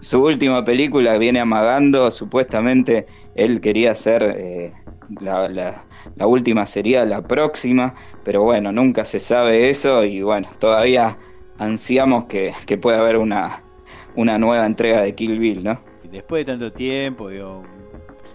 [0.00, 4.72] Su, última película, viene amagando, supuestamente él quería hacer eh,
[5.20, 5.84] la,
[6.26, 11.18] última sería la próxima, pero bueno, nunca se sabe eso y bueno, todavía
[11.58, 13.62] ansiamos que, que pueda haber una,
[14.14, 15.80] una nueva entrega de Kill Bill, ¿no?
[16.10, 17.28] después de tanto tiempo,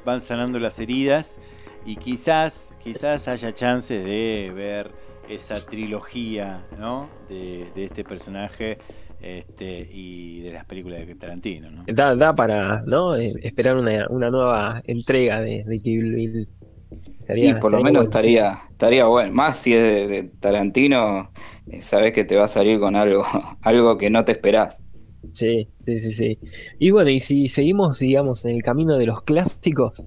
[0.06, 1.40] van sanando las heridas
[1.86, 4.92] y quizás, quizás haya chances de ver
[5.30, 7.10] esa trilogía ¿no?
[7.30, 8.78] de, este personaje
[9.22, 11.72] este, y de las películas de Tarantino.
[11.72, 11.84] ¿no?
[11.88, 13.16] Da, para ¿no?
[13.16, 16.50] Eh, esperar una, nueva entrega de, de Kill Bill.
[17.36, 19.34] Y por lo menos estaría, estaría bueno.
[19.34, 21.32] Más si es de, Tarantino,
[21.68, 23.24] eh, sabes que te va a salir con algo,
[23.62, 24.82] algo que no te esperás.
[25.34, 26.40] Sí, sí, sí, sí.
[26.80, 30.04] Y bueno, y si seguimos, digamos, en el camino de los clásicos,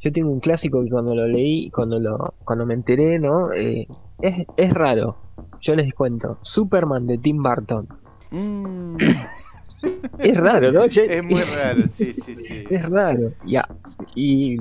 [0.00, 3.52] yo tengo un clásico que cuando lo leí, cuando lo, cuando me enteré, ¿no?
[3.52, 3.86] Eh,
[4.20, 5.16] es, es raro.
[5.60, 6.38] Yo les cuento.
[6.42, 7.88] Superman de Tim Burton.
[8.30, 8.96] Mm.
[10.18, 10.84] es raro, ¿no?
[10.84, 12.64] es muy raro, sí, sí, sí.
[12.70, 13.32] Es raro.
[13.48, 13.66] Ya.
[14.14, 14.56] Y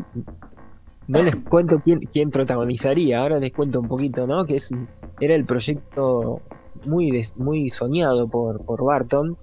[1.07, 3.21] no les cuento quién, protagonizaría.
[3.21, 4.45] Ahora les cuento un poquito, ¿no?
[4.45, 4.71] Que es
[5.19, 6.41] era el proyecto
[6.85, 9.37] muy, muy soñado por, por Barton.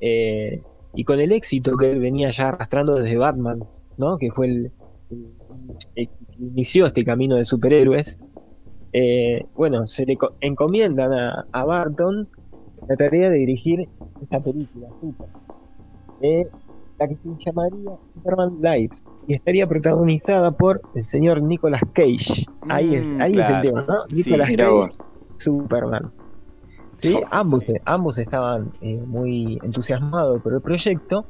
[0.00, 0.62] Eh,
[0.94, 3.64] y con el éxito que él venía ya arrastrando desde Batman,
[3.96, 4.18] ¿no?
[4.18, 4.72] Que fue el,
[5.94, 8.18] que inició este camino de superhéroes.
[8.92, 11.12] Eh, bueno, se le encomiendan
[11.52, 12.28] a, Barton
[12.88, 13.88] la tarea de dirigir
[14.20, 14.88] esta película,
[16.20, 16.46] eh,
[17.02, 22.46] la que se llamaría Superman Lives, y estaría protagonizada por el señor Nicolas Cage.
[22.68, 23.96] Ahí es, ahí es el tema, ¿no?
[24.10, 25.04] Nicolas Cage,
[25.38, 26.12] Superman.
[26.98, 31.26] Sí, ambos, ambos estaban eh, muy entusiasmados por el proyecto.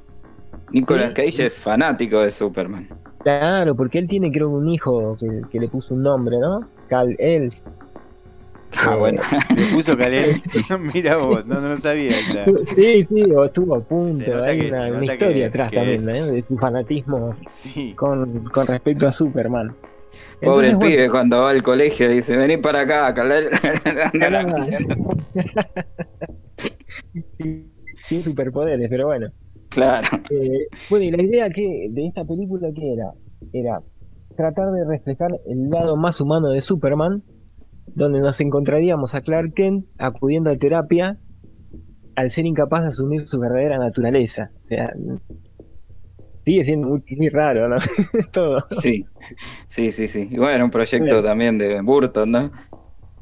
[0.71, 2.89] Nicolas Cage es fanático de Superman.
[3.21, 5.17] Claro, porque él tiene creo un hijo
[5.51, 6.61] que, le puso un nombre, ¿no?
[6.89, 7.55] Cal El.
[8.79, 9.23] Ah, bueno.
[9.57, 10.43] Le puso Cal-El.
[10.95, 12.13] Mira vos, no, no lo sabía.
[12.13, 14.43] Sí, sí, estuvo a punto.
[14.43, 16.27] Hay una, historia atrás también, ¿no?
[16.27, 17.37] De su fanatismo
[17.97, 19.75] con, con respecto a Superman.
[20.43, 23.49] Pobre el pibe cuando va al colegio dice, vení para acá, Cal-El.
[28.05, 29.29] sin superpoderes, pero bueno.
[29.71, 30.07] Claro.
[30.31, 33.13] Eh, bueno, y la idea que de esta película que era,
[33.53, 33.81] era
[34.37, 37.23] tratar de reflejar el lado más humano de Superman,
[37.87, 41.18] donde nos encontraríamos a Clark Kent acudiendo a terapia
[42.16, 44.51] al ser incapaz de asumir su verdadera naturaleza.
[44.62, 44.92] O sea,
[46.45, 47.77] sigue siendo muy, raro, ¿no?
[48.33, 48.64] Todo.
[48.71, 49.05] Sí,
[49.66, 50.29] sí, sí, sí.
[50.31, 52.51] Y bueno, un proyecto también de Burton, ¿no?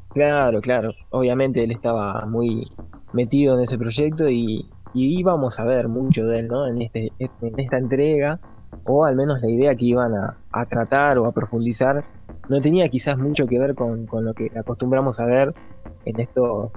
[0.09, 0.91] Claro, claro.
[1.09, 2.67] Obviamente él estaba muy
[3.13, 6.67] metido en ese proyecto y, y íbamos a ver mucho de él, ¿no?
[6.67, 8.39] En, este, en esta entrega,
[8.85, 12.03] o al menos la idea que iban a, tratar o a profundizar,
[12.49, 15.53] no tenía quizás mucho que ver con, lo que acostumbramos a ver
[16.05, 16.73] en estos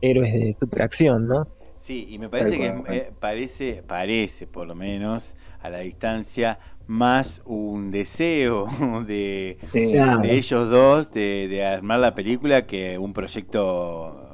[0.00, 1.46] héroes de superacción, ¿no?
[1.76, 7.40] Sí, y me parece que eh, parece, parece por lo menos a la distancia más
[7.46, 8.66] un deseo
[9.06, 14.30] de, de ellos dos de, de, armar la película que un proyecto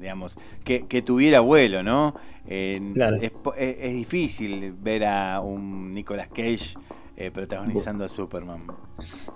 [0.00, 2.14] digamos, que, tuviera vuelo, ¿no?
[2.50, 6.74] Es, difícil ver a un Nicolas Cage
[7.16, 8.62] eh, protagonizando a Superman.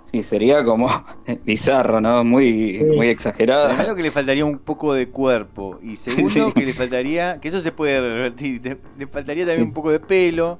[0.03, 0.89] Sí, sería como
[1.45, 2.23] bizarro, ¿no?
[2.23, 3.69] Muy, muy exagerado.
[3.69, 5.79] Primero que le faltaría un poco de cuerpo.
[5.81, 9.91] Y segundo que le faltaría, que eso se puede revertir, le faltaría también un poco
[9.91, 10.59] de pelo.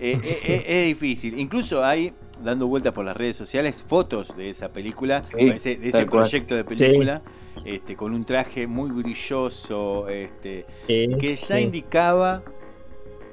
[0.00, 1.40] Eh, eh, es difícil.
[1.40, 6.56] Incluso hay, dando vueltas por las redes sociales, fotos de esa película, de ese, proyecto
[6.56, 7.22] de película.
[7.64, 12.42] Este, con un traje muy brilloso, este, que ya indicaba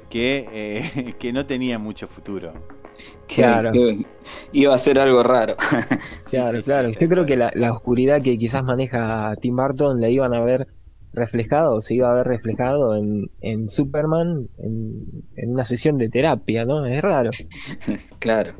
[0.09, 2.53] que, eh, que no tenía mucho futuro.
[3.27, 3.71] Claro.
[4.53, 5.55] iba a ser algo raro.
[6.29, 6.89] Claro, claro.
[6.89, 10.67] Yo creo que la, oscuridad que quizás maneja Tim Burton la iban a ver
[11.15, 16.85] reflejado, se iba a ver reflejado en, en Superman en, una sesión de terapia, ¿no?
[16.85, 17.31] Es raro.
[18.19, 18.53] claro,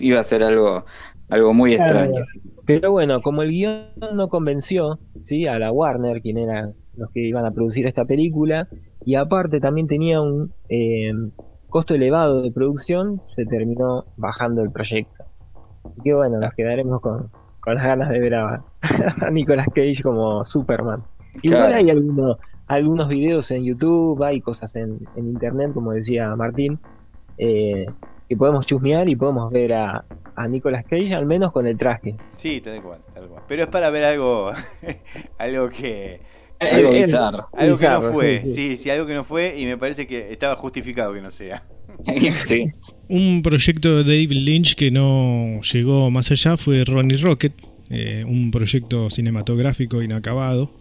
[0.00, 0.84] iba a ser algo,
[1.28, 2.24] algo muy extraño.
[2.66, 5.46] Pero bueno, como el guion no convenció ¿sí?
[5.46, 8.68] a la Warner, quien eran los que iban a producir esta película,
[9.04, 11.12] y aparte también tenía un eh,
[11.68, 15.24] costo elevado de producción, se terminó bajando el proyecto.
[15.84, 17.30] Así que bueno, nos quedaremos con,
[17.66, 18.64] las ganas de ver a,
[19.32, 21.02] Nicolas Cage como Superman.
[21.42, 26.78] Igual hay algunos, algunos videos en YouTube, hay cosas en, internet, como decía Martín,
[27.38, 27.86] eh,
[28.28, 30.04] que podemos chusmear y podemos ver a,
[30.36, 32.16] a Nicolas Cage, al menos con el traje.
[32.34, 33.42] Sí, tal cual, tal cual.
[33.48, 34.52] Pero es para ver algo,
[35.38, 36.20] algo que,
[36.60, 37.48] algo bizarro.
[37.52, 38.90] Algo que no fue, sí, sí.
[38.90, 41.64] algo que no fue y me parece que estaba justificado que no sea.
[42.46, 42.66] sí.
[43.08, 47.54] Un proyecto de David Lynch que no llegó más allá fue Ronnie Rocket,
[47.90, 50.77] eh, un proyecto cinematográfico inacabado.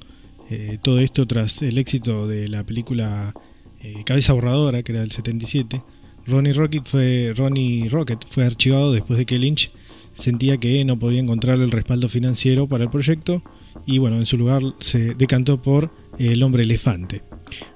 [0.49, 3.33] Eh, todo esto tras el éxito de la película
[3.81, 5.81] eh, Cabeza Borradora, que era del 77.
[6.25, 9.71] Ronnie Rocket fue, Ronnie Rocket fue archivado después de que Lynch
[10.13, 13.43] sentía que no podía encontrar el respaldo financiero para el proyecto
[13.86, 17.21] y bueno, en su lugar se decantó por El hombre elefante.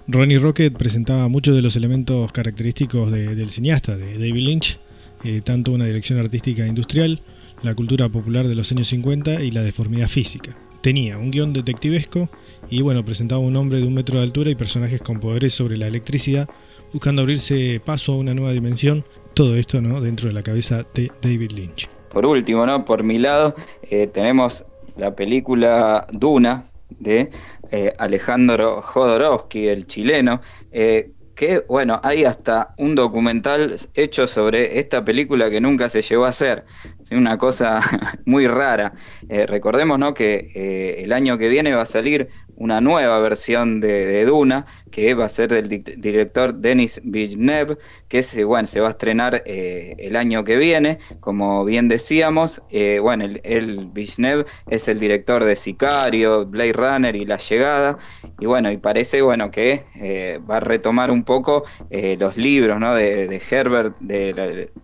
[0.08, 4.80] Ronnie Rocket presentaba muchos de los elementos característicos del cineasta, de David Lynch,
[5.24, 7.22] eh, tanto una dirección artística industrial,
[7.62, 10.58] la cultura popular de los años 50 y la deformidad física.
[10.82, 12.32] Tenía un guion detectivesco
[12.72, 15.78] y bueno, presentaba un hombre de un metro de altura y personajes con poderes sobre
[15.78, 16.50] la electricidad,
[16.94, 19.04] buscando abrirse paso a una nueva dimensión,
[19.34, 20.00] todo esto ¿no?
[20.00, 21.90] dentro de la cabeza de David Lynch.
[22.10, 22.86] Por último, ¿no?
[22.86, 23.56] por mi lado,
[23.90, 27.30] eh, tenemos la película Duna de
[27.72, 30.40] eh, Alejandro Jodorowsky, el chileno,
[30.72, 36.26] eh, que bueno, hay hasta un documental hecho sobre esta película que nunca se llegó
[36.26, 36.66] a hacer.
[37.04, 37.82] Es una cosa
[38.26, 38.94] muy rara.
[39.28, 40.14] Recordemos ¿no?
[40.14, 42.30] que el año que viene va a salir
[42.62, 47.78] una nueva versión de, Duna, que va a ser del director Denis Villeneuve,
[48.08, 52.62] que se, bueno, se va a estrenar eh, el año que viene, como bien decíamos.
[52.70, 57.98] Eh, bueno, el, Villeneuve es el director de Sicario, Blade Runner y La Llegada,
[58.40, 62.96] y bueno, y parece bueno que eh, va a retomar un poco los libros ¿no?
[62.96, 63.96] de, Herbert,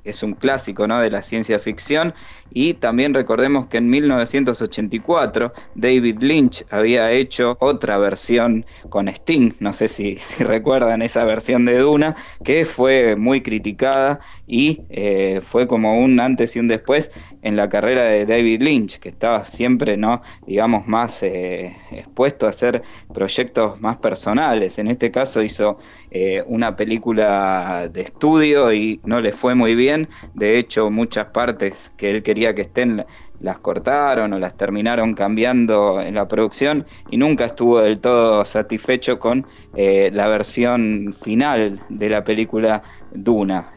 [0.03, 0.99] es un clásico ¿no?
[1.01, 2.13] de la ciencia ficción,
[2.51, 9.73] y también recordemos que en 1984 David Lynch había hecho otra versión con Sting, no
[9.73, 9.96] sé si,
[10.39, 16.55] recuerdan esa versión de Duna, que fue muy criticada y eh, fue como un antes
[16.55, 20.21] y un después en la carrera de David Lynch, que estaba siempre, ¿no?
[20.45, 22.81] digamos, más eh, expuesto a hacer
[23.13, 24.79] proyectos más personales.
[24.79, 25.77] En este caso hizo
[26.11, 30.09] eh, una película de estudio y no le fue muy bien.
[30.33, 33.05] De hecho, muchas partes que él quería que estén
[33.39, 39.19] las cortaron o las terminaron cambiando en la producción y nunca estuvo del todo satisfecho
[39.19, 39.45] con
[39.75, 42.81] eh, la versión final de la película
[43.13, 43.69] Duna.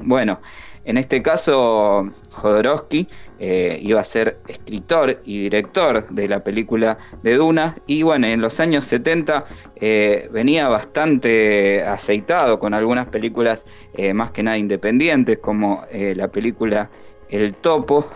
[0.00, 0.40] Bueno,
[0.88, 7.36] en este caso Jodorowsky eh, iba a ser escritor y director de la película de
[7.36, 9.44] Duna y bueno, en los años 70
[10.32, 13.64] venía bastante aceitado con algunas películas
[14.12, 16.90] más que nada independientes como la película
[17.28, 18.10] El Topo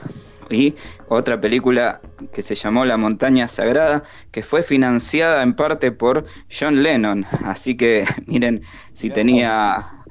[0.52, 0.74] y
[1.08, 2.00] otra película
[2.32, 7.26] que se llamó La montaña sagrada, que fue financiada en parte por John Lennon.
[7.44, 10.01] Así que miren si tenía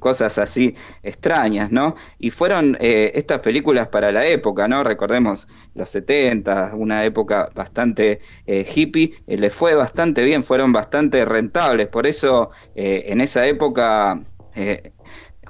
[0.00, 1.94] cosas así extrañas, ¿no?
[2.18, 4.82] Y fueron eh, estas películas para la época, ¿no?
[4.82, 11.24] Recordemos los 70, una época bastante eh, hippie, eh, les fue bastante bien, fueron bastante
[11.24, 14.20] rentables, por eso en esa época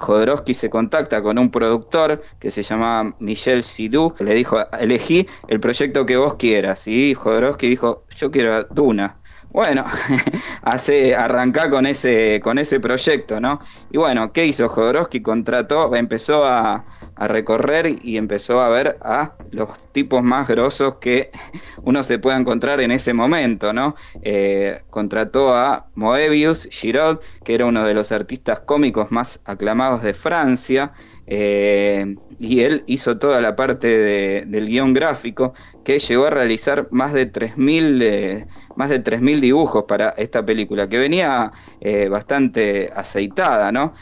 [0.01, 5.61] Jodorowsky se contacta con un productor que se llama Michel Sidou, le dijo, elegí el
[5.61, 6.89] proyecto que vos quieras.
[6.89, 9.20] Y Jodorowsky dijo, yo quiero Duna.
[9.53, 9.85] Bueno,
[10.63, 13.61] hace arrancar con ese, con ese proyecto, ¿no?
[13.91, 15.23] Y bueno, ¿qué hizo Jodorowsky?
[15.23, 16.85] Contrató, empezó a,
[17.17, 21.31] recorrer y empezó a ver a los tipos más grosos que
[21.83, 23.95] uno se pueda encontrar en ese momento, ¿no?
[24.23, 30.15] Eh, contrató a Moebius Giraud, que era uno de los artistas cómicos más aclamados de
[30.15, 30.93] Francia,
[31.33, 37.13] eh, y él hizo toda la parte del guion gráfico que llegó a realizar más
[37.13, 43.71] de 3.000 eh, más de 3.000 dibujos para esta película, que venía eh, bastante aceitada,
[43.71, 43.95] ¿no?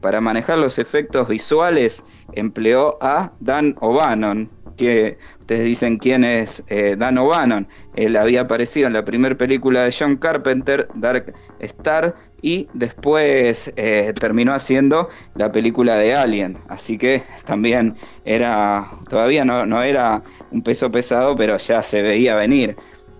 [0.00, 7.18] para manejar los efectos visuales empleó a Dan O'Bannon, que ustedes dicen quién es Dan
[7.18, 7.68] O'Bannon.
[7.94, 14.12] Él había aparecido en la primera película de John Carpenter, Dark Star, y después eh,
[14.18, 20.90] terminó haciendo la película de Alien, así que también era, todavía no, era un peso
[20.90, 22.76] pesado, pero ya se veía venir.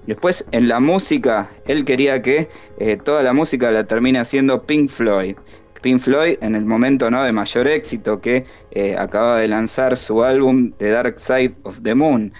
[0.06, 2.48] Después en la música, él quería que
[2.78, 5.36] eh, toda la música la termine haciendo Pink Floyd.
[5.82, 7.24] Pink Floyd en el momento ¿no?
[7.24, 11.94] de mayor éxito que eh, acaba de lanzar su álbum The Dark Side of the
[11.94, 12.32] Moon.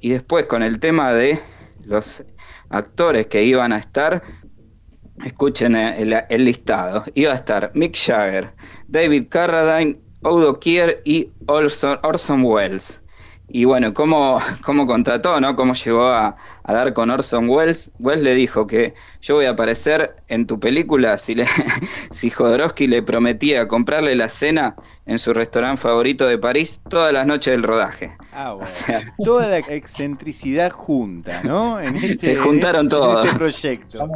[0.00, 1.38] y después con el tema de
[1.84, 2.24] los
[2.68, 4.22] actores que iban a estar,
[5.24, 7.04] Escuchen el, listado.
[7.14, 8.52] Iba a estar Mick Jagger,
[8.86, 13.02] David Carradine, Odo Kier y Orson, Welles.
[13.50, 15.56] Y bueno, ¿cómo, cómo contrató, no?
[15.56, 17.90] ¿Cómo llegó a, dar con Orson Welles?
[17.98, 21.46] Welles le dijo que yo voy a aparecer en tu película si, le,
[22.10, 24.76] si Jodorowsky le prometía comprarle la cena
[25.06, 28.16] en su restaurante favorito de París todas las noches del rodaje.
[28.32, 28.52] Ah,
[28.86, 29.12] bueno.
[29.24, 31.80] Toda la excentricidad junta, ¿no?
[31.80, 33.24] Este, se juntaron este todos.
[33.24, 34.08] este proyecto.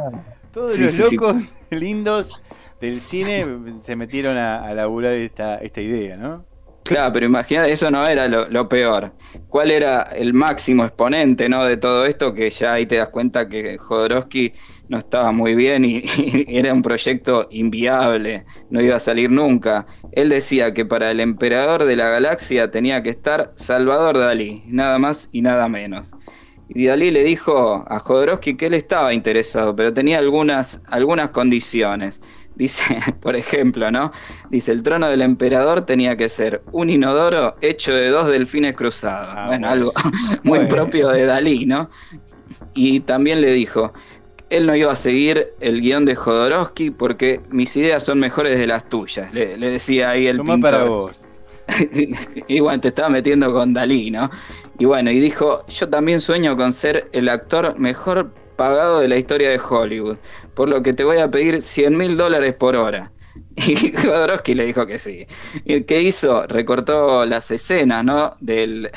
[0.53, 2.43] Todos los locos lindos
[2.79, 3.45] del cine
[3.81, 6.45] se metieron a, a laburar esta, esta idea, ¿no?
[6.83, 9.13] Claro, pero imagínate, eso no era lo, peor.
[9.47, 11.63] ¿Cuál era el máximo exponente ¿no?
[11.63, 12.33] de todo esto?
[12.33, 14.51] Que ya ahí te das cuenta que Jodorowsky
[14.89, 16.03] no estaba muy bien y,
[16.47, 19.87] era un proyecto inviable, no iba a salir nunca.
[20.11, 24.99] Él decía que para el emperador de la galaxia tenía que estar Salvador Dalí, nada
[24.99, 26.13] más y nada menos.
[26.69, 32.21] Y Dalí le dijo a Jodorowsky que él estaba interesado, pero tenía algunas, algunas condiciones.
[32.55, 32.83] Dice,
[33.21, 34.11] por ejemplo, ¿no?
[34.49, 39.33] Dice, el trono del emperador tenía que ser un inodoro hecho de dos delfines cruzados.
[39.35, 39.93] Ah, bueno, algo
[40.43, 41.89] muy propio de Dalí, ¿no?
[42.73, 43.93] Y también le dijo,
[44.49, 48.67] él no iba a seguir el guion de Jodorowsky porque mis ideas son mejores de
[48.67, 50.61] las tuyas, le, decía ahí el pintor.
[50.61, 51.21] para vos.
[52.47, 54.29] y te estaba metiendo con Dalí, ¿no?
[54.79, 59.17] Y bueno, y dijo, yo también sueño con ser el actor mejor pagado de la
[59.17, 60.17] historia de Hollywood,
[60.53, 63.11] por lo que te voy a pedir 100 mil dólares por hora.
[63.55, 65.27] Y Jodorowsky le dijo que sí.
[65.63, 66.47] ¿Y qué hizo?
[66.47, 68.35] Recortó las escenas, ¿no?
[68.39, 68.89] Del,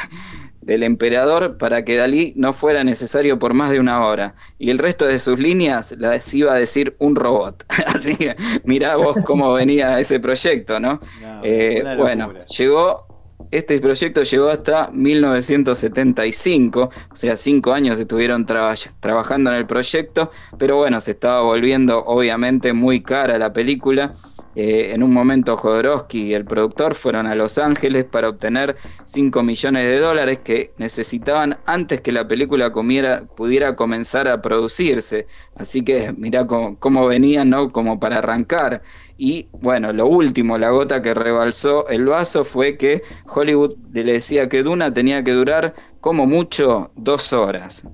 [0.67, 4.35] del emperador para que Dalí no fuera necesario por más de una hora.
[4.59, 7.65] Y el resto de sus líneas las iba a decir un robot.
[7.87, 11.01] Así que mirá vos cómo venía ese proyecto, ¿no?
[11.45, 13.07] Eh, bueno, llegó,
[13.53, 20.79] este proyecto llegó hasta 1975, o sea, cinco años estuvieron trabajando en el proyecto, pero
[20.79, 24.15] bueno, se estaba volviendo obviamente muy cara la película
[24.57, 29.43] eh, en un momento Jodorowsky y el productor fueron a Los Ángeles para obtener 5
[29.43, 35.27] millones de dólares que necesitaban antes que la película pudiera comenzar a producirse.
[35.57, 37.71] Así que mirá cómo, venían, ¿no?
[37.71, 38.81] Como para arrancar.
[39.19, 44.49] Y bueno, lo último, la gota que rebalsó el vaso fue que Hollywood le decía
[44.49, 47.85] que Duna tenía que durar como mucho dos horas.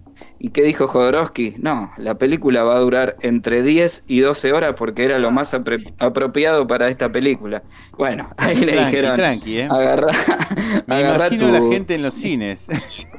[0.44, 1.55] ¿Y qué dijo Jodorowsky?
[1.59, 5.55] No, la película va a durar entre 10 y 12 horas porque era lo más
[5.55, 7.62] apropiado para esta película.
[7.96, 9.68] Bueno, ahí le dijeron, tranqui, ¿eh?
[9.70, 10.09] agarra,
[10.87, 12.66] Me imagino la gente en los cines.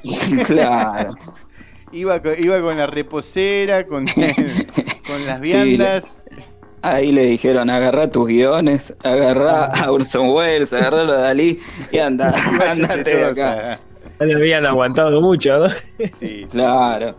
[0.48, 1.12] claro.
[1.94, 6.24] iba, con, iba con la reposera, con, con las viandas.
[6.82, 11.58] Ahí le dijeron, agarra tus guiones, agarra a Urson Welles, agarra a Dalí
[11.90, 12.36] y anda,
[12.70, 13.80] andate de acá.
[14.24, 15.66] No le habían aguantado mucho, ¿no?
[16.20, 17.16] Sí, claro,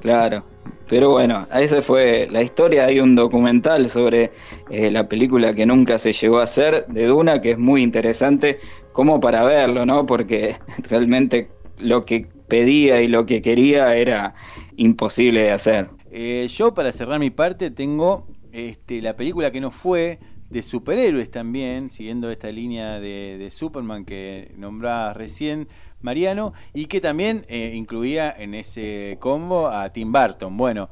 [0.00, 0.44] claro.
[0.88, 2.86] Pero bueno, esa fue la historia.
[2.86, 4.30] Hay un documental sobre
[4.70, 8.58] eh, la película que nunca se llegó a hacer de Duna, que es muy interesante
[8.92, 10.06] como para verlo, ¿no?
[10.06, 10.56] Porque
[10.88, 14.34] realmente lo que pedía y lo que quería era
[14.76, 15.90] imposible de hacer.
[16.10, 21.30] Eh, yo, para cerrar mi parte, tengo este, la película que no fue de superhéroes
[21.30, 25.68] también, siguiendo esta línea de, de Superman que nombraba recién,
[26.00, 30.56] Mariano, y que también eh, incluía en ese combo a Tim Burton.
[30.56, 30.88] Bueno,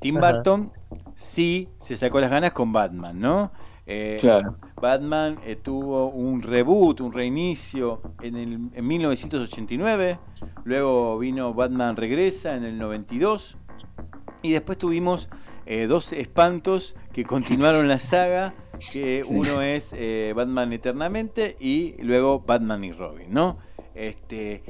[0.00, 0.72] Tim Burton
[1.14, 3.52] sí se sacó las ganas con Batman, ¿no?
[3.86, 4.18] Eh,
[4.80, 10.18] Batman eh, tuvo un reboot, un reinicio en, el, en 1989,
[10.64, 13.56] luego vino Batman Regresa en el 92,
[14.42, 15.28] y después tuvimos
[15.86, 18.54] dos espantos que continuaron la saga
[18.92, 23.58] que uno es eh, Batman Eternamente y luego Batman y Robin, ¿no?
[24.00, 24.62] Este,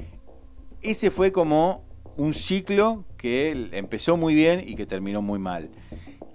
[0.83, 1.85] ese fue como
[2.17, 5.71] un ciclo que empezó muy bien y que terminó muy mal.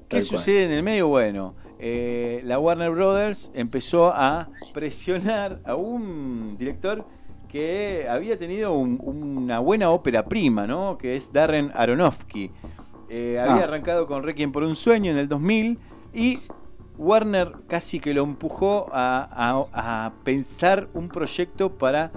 [0.07, 1.09] ¿Qué sucede en el medio?
[1.09, 7.05] Bueno, eh, la Warner Brothers empezó a presionar a un director
[7.49, 10.97] que había tenido una buena ópera prima, ¿no?
[10.97, 12.51] Que es Darren Aronofsky.
[13.09, 13.67] Eh, había ah.
[13.67, 15.79] arrancado con Requiem por un sueño en el 2000
[16.13, 16.39] y
[16.97, 22.11] Warner casi que lo empujó a, pensar un proyecto para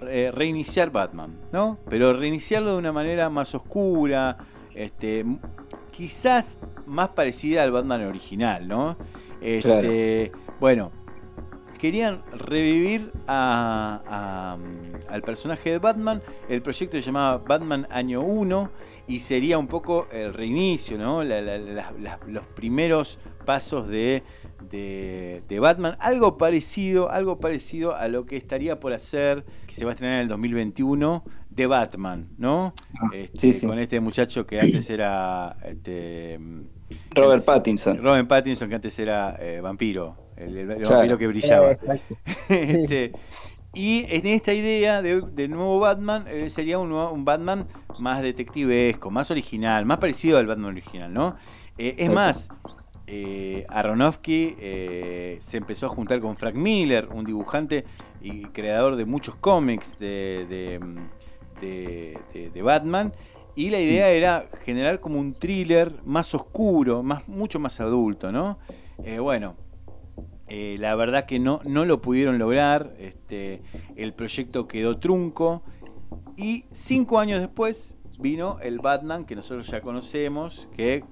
[0.00, 1.78] reiniciar Batman, ¿no?
[1.88, 4.38] Pero reiniciarlo de una manera más oscura,
[4.74, 5.24] este,
[5.90, 8.96] quizás más parecida al Batman original, ¿no?
[9.40, 10.90] Este, Bueno,
[11.78, 14.58] querían revivir al
[15.24, 16.22] personaje de Batman.
[16.48, 18.70] El proyecto se llamaba Batman Año 1
[19.08, 21.24] y sería un poco el reinicio, ¿no?
[21.24, 24.22] los primeros pasos de,
[24.70, 25.96] de, Batman.
[26.00, 30.16] Algo parecido, algo parecido a lo que estaría por hacer, que se va a estrenar
[30.16, 32.74] en el 2021, de Batman, ¿no?
[33.00, 35.56] Ah, este, con este muchacho que antes era...
[35.64, 36.38] Este,
[37.14, 38.02] Robert Pattinson.
[38.02, 41.68] Robert Pattinson, que antes era eh, vampiro, el, vampiro que brillaba.
[42.48, 43.12] este,
[43.72, 47.68] y en esta idea de, nuevo Batman eh, sería un, un, Batman
[48.00, 51.36] más detectivesco, más original, más parecido al Batman original, ¿no?
[51.78, 52.48] Eh, es más,
[53.06, 54.56] eh, Aronofsky
[55.38, 57.84] se empezó a juntar con Frank Miller, un dibujante
[58.20, 60.80] y creador de muchos cómics de,
[61.60, 63.12] de, Batman,
[63.54, 68.58] y la idea era generar como un thriller más oscuro, más, mucho más adulto, ¿no?
[69.20, 69.56] bueno,
[70.52, 73.62] eh, la verdad que no, no lo pudieron lograr, este,
[73.94, 75.62] el proyecto quedó trunco.
[76.36, 81.04] Y cinco años después vino el Batman que nosotros ya conocemos, que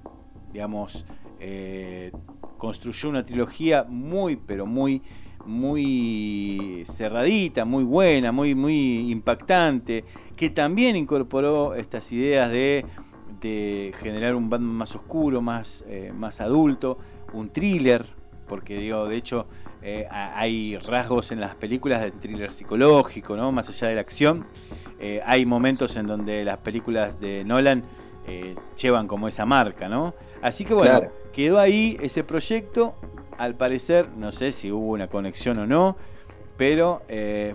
[0.51, 1.05] digamos
[1.39, 2.11] eh,
[2.57, 5.03] construyó una trilogía muy pero muy
[5.45, 10.03] muy cerradita, muy buena, muy muy impactante,
[10.35, 12.85] que también incorporó estas ideas de,
[13.99, 16.97] generar un Batman más oscuro, más, eh, más adulto,
[17.33, 18.05] un thriller
[18.47, 19.45] porque digo, de hecho
[19.81, 23.51] eh, hay rasgos en las películas de thriller psicológico, ¿no?
[23.51, 24.45] Más allá de la acción,
[24.99, 27.83] eh, hay momentos en donde las películas de Nolan
[28.79, 30.13] llevan como esa marca, ¿no?
[30.41, 31.01] Así que bueno,
[31.33, 32.93] quedó ahí ese proyecto.
[33.39, 35.97] Al parecer, no sé si hubo una conexión o no,
[36.57, 37.01] pero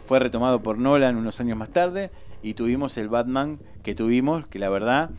[0.02, 2.10] fue retomado por Nolan unos años más tarde
[2.42, 5.10] y tuvimos el Batman que tuvimos, que la verdad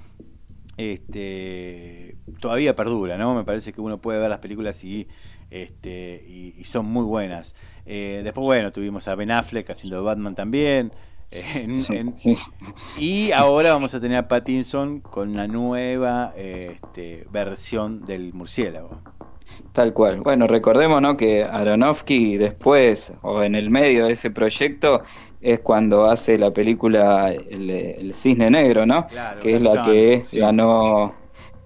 [0.77, 3.35] este, todavía perdura, ¿no?
[3.35, 5.07] Me parece que uno puede ver las películas y
[5.49, 7.55] este, y, son muy buenas.
[7.85, 10.91] Eh, después, bueno, tuvimos a Ben Affleck haciendo Batman también.
[11.31, 11.67] Eh,
[12.99, 19.01] y ahora vamos a tener a Pattinson con una nueva este, versión del murciélago.
[19.73, 20.21] Tal cual.
[20.21, 21.17] Bueno, recordemos ¿no?
[21.17, 25.03] que Aronofsky después, o en el medio de ese proyecto,
[25.41, 29.07] es cuando hace la película El, Cisne Negro, ¿no?
[29.41, 31.13] que es la que ganó,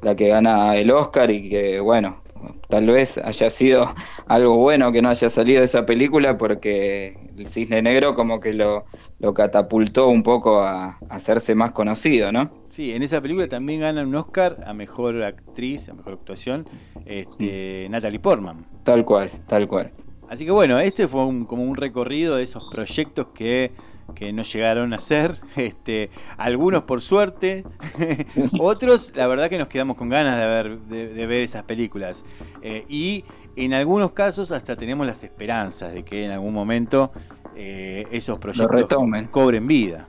[0.01, 2.21] la que gana el Oscar y que, bueno,
[2.67, 3.93] tal vez haya sido
[4.27, 8.53] algo bueno que no haya salido de esa película porque el Cisne Negro como que
[8.53, 8.85] lo,
[9.19, 12.51] lo catapultó un poco a, hacerse más conocido, ¿no?
[12.69, 16.67] Sí, en esa película también gana un Oscar a Mejor Actriz, a Mejor Actuación,
[17.05, 18.65] este, Natalie Portman.
[18.83, 19.91] Tal cual, tal cual.
[20.29, 23.71] Así que bueno, este fue como un recorrido de esos proyectos que
[24.13, 27.63] que no llegaron a ser, este, algunos por suerte,
[28.59, 30.79] otros la verdad que nos quedamos con ganas de ver,
[31.13, 32.25] de, ver esas películas.
[32.61, 33.23] Eh, y
[33.55, 37.11] en algunos casos hasta tenemos las esperanzas de que en algún momento
[37.55, 38.97] eh, esos proyectos
[39.31, 40.07] cobren vida.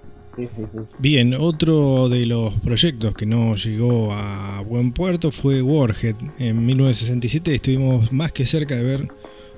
[0.98, 6.14] Bien, otro de los proyectos que no llegó a buen puerto fue Warhead.
[6.38, 9.09] En 1967 estuvimos más que cerca de ver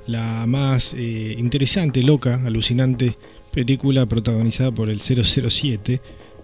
[0.06, 3.16] la más eh, interesante, loca, alucinante
[3.52, 6.00] película protagonizada por el 007.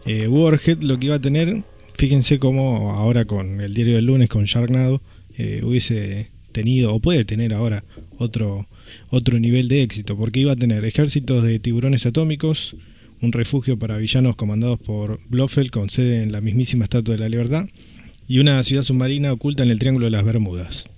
[0.06, 1.64] Eh, Warhead lo que iba a tener,
[1.96, 5.02] fíjense cómo ahora con el diario del lunes, con Sharknado,
[5.36, 7.84] eh, hubiese tenido o puede tener ahora
[8.18, 8.68] otro,
[9.11, 12.76] otro nivel de éxito, porque iba a tener ejércitos de tiburones atómicos,
[13.20, 17.28] un refugio para villanos comandados por Blofeld con sede en la mismísima Estatua de la
[17.28, 17.66] Libertad
[18.28, 20.90] y una ciudad submarina oculta en el Triángulo de las Bermudas.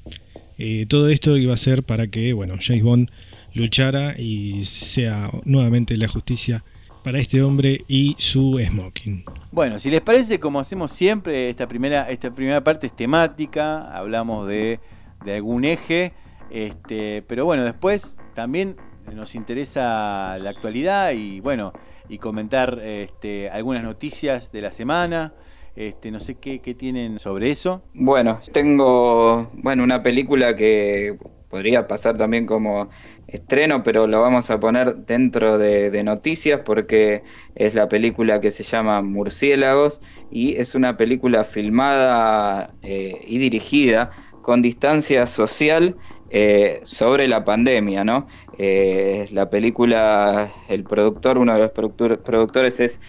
[0.59, 3.11] Eh, todo esto iba a ser para que, bueno, James Bond
[3.55, 6.65] luchara y sea nuevamente la justicia
[7.03, 9.25] para este hombre y su smoking.
[9.53, 14.47] Bueno, si les parece, como hacemos siempre, esta primera, esta primera parte es temática, hablamos
[14.47, 14.81] de,
[15.25, 16.13] de algún eje,
[16.51, 18.77] este, pero bueno, después también
[19.15, 21.73] nos interesa la actualidad y bueno,
[22.09, 25.33] y comentar este, algunas noticias de la semana.
[25.77, 27.83] Este, no sé qué, qué tienen sobre eso.
[27.95, 31.17] Bueno, tengo bueno una película que
[31.51, 32.89] podría pasar también como
[33.27, 37.23] estreno, pero lo vamos a poner dentro de, noticias porque
[37.55, 44.11] es la película que se llama Murciélagos y es una película filmada eh, y dirigida
[44.41, 45.97] con distancia social
[46.31, 48.29] eh, sobre la pandemia, ¿no?
[48.57, 53.01] Eh, la película, el productor, uno de los productores es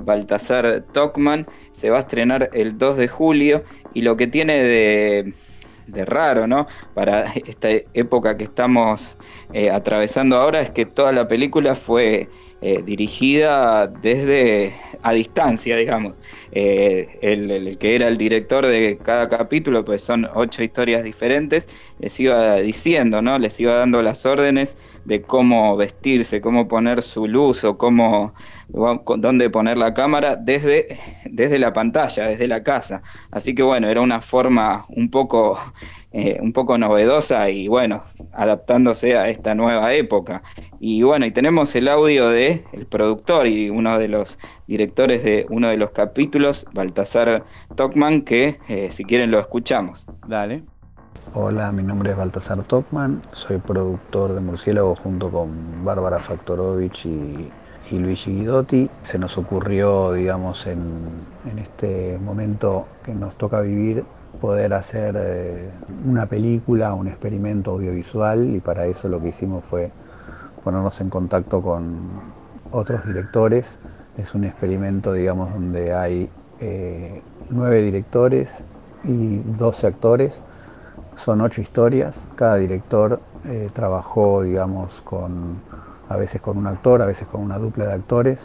[0.00, 5.34] Baltasar Tokman, se va a estrenar el 2 de julio y lo que tiene de,
[5.86, 6.66] de raro, ¿no?
[6.94, 9.16] Para esta época que estamos
[9.52, 12.28] eh, atravesando ahora es que toda la película fue
[12.62, 14.72] eh, dirigida desde
[15.02, 16.18] a distancia, digamos.
[16.52, 21.68] Eh, el, que era el director de cada capítulo, pues son ocho historias diferentes,
[21.98, 23.38] les iba diciendo, ¿no?
[23.38, 28.32] Les iba dando las órdenes de cómo vestirse, cómo poner su luz o cómo
[28.68, 33.02] dónde poner la cámara desde, desde la pantalla, desde la casa.
[33.30, 35.58] Así que bueno, era una forma un poco,
[36.12, 38.02] eh, un poco novedosa y bueno,
[38.32, 40.42] adaptándose a esta nueva época.
[40.80, 45.46] Y bueno, y tenemos el audio de el productor y uno de los directores de
[45.48, 47.44] uno de los capítulos, Baltasar
[47.76, 50.06] Tokman, que eh, si quieren lo escuchamos.
[50.26, 50.64] Dale.
[51.34, 57.50] Hola, mi nombre es Baltasar Tokman, soy productor de Murciélago junto con Bárbara Faktorovich y,
[57.92, 58.90] Luigi Guidotti.
[59.04, 61.16] Se nos ocurrió, digamos, en,
[61.58, 64.04] este momento que nos toca vivir,
[64.40, 65.70] poder hacer eh,
[66.04, 69.90] una película, un experimento audiovisual y para eso lo que hicimos fue
[70.64, 71.96] ponernos en contacto con
[72.72, 73.78] otros directores.
[74.18, 76.28] Es un experimento, digamos, donde hay
[76.60, 78.64] eh, nueve directores
[79.04, 80.42] y doce actores
[81.16, 85.60] son ocho historias, cada director eh, trabajó, digamos, con,
[86.08, 88.40] a veces con un actor, a veces con una dupla de actores,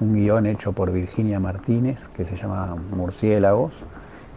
[0.00, 3.72] un guion hecho por Virginia Martínez que se llama Murciélagos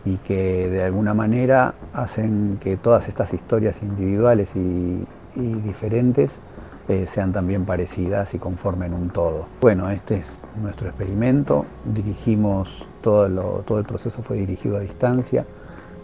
[0.06, 5.06] y que de alguna manera hacen que todas estas historias individuales y,
[5.36, 6.40] diferentes
[6.88, 9.48] eh, sean también parecidas y conformen un todo.
[9.60, 13.28] Bueno, este es nuestro experimento, dirigimos todo,
[13.64, 15.46] todo el proceso fue dirigido a distancia,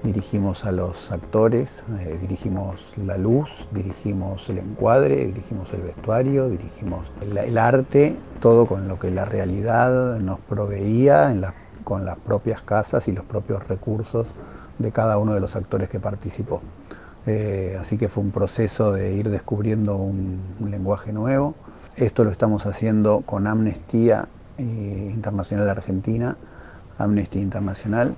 [0.03, 7.11] dirigimos a los actores, eh, dirigimos la luz, dirigimos el encuadre, dirigimos el vestuario, dirigimos
[7.21, 11.33] el, arte, todo con lo que la realidad nos proveía
[11.83, 14.27] con las propias casas y los propios recursos
[14.79, 16.61] de cada uno de los actores que participó.
[17.27, 21.53] Eh, así que fue un proceso de ir descubriendo un, lenguaje nuevo.
[21.95, 24.27] Esto lo estamos haciendo con Amnistía
[24.57, 26.37] eh, Internacional Argentina,
[26.97, 28.15] Amnesty Internacional,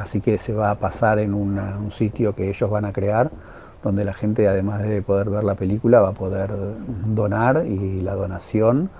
[0.00, 3.30] así que se va a pasar en un sitio que ellos van a crear,
[3.82, 6.50] donde la gente además de poder ver la película va a poder
[7.06, 8.90] donar y la donación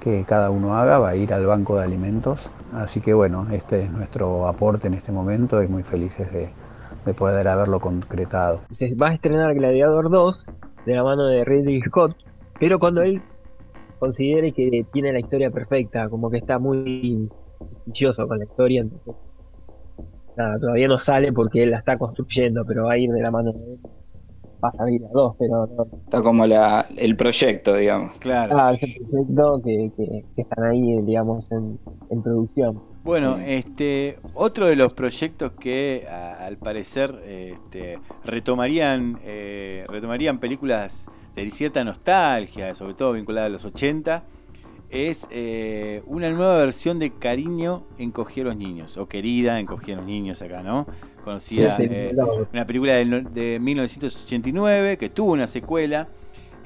[0.00, 2.48] que cada uno haga va a ir al banco de alimentos.
[2.72, 6.50] Así que bueno, este es nuestro aporte en este momento y muy felices de,
[7.16, 8.60] poder haberlo concretado.
[8.70, 10.46] Se va a estrenar Gladiador 2
[10.84, 12.14] de la mano de Ridley Scott,
[12.60, 13.22] pero cuando él
[13.98, 17.30] considere que tiene la historia perfecta, como que está muy
[18.28, 19.14] con la historia, entonces
[20.60, 23.52] todavía no sale porque él la está construyendo, pero va a ir de la mano
[23.52, 23.78] de él.
[24.62, 25.68] Va a salir a dos, pero
[26.04, 28.16] Está como la, el proyecto, digamos.
[28.16, 28.58] Claro.
[28.58, 31.78] Ah, ese proyecto que, que, están ahí, digamos, en,
[32.22, 32.82] producción.
[33.04, 41.50] Bueno, este otro de los proyectos que al parecer este, retomarían eh, retomarían películas de
[41.52, 44.24] cierta nostalgia, sobre todo vinculadas a los 80,
[44.90, 49.98] es eh, una nueva versión de Cariño encogía a los niños, o Querida encogía a
[49.98, 50.86] los niños acá, ¿no?
[51.24, 52.16] Conocida, eh,
[52.52, 56.08] una película de, 1989 que tuvo una secuela.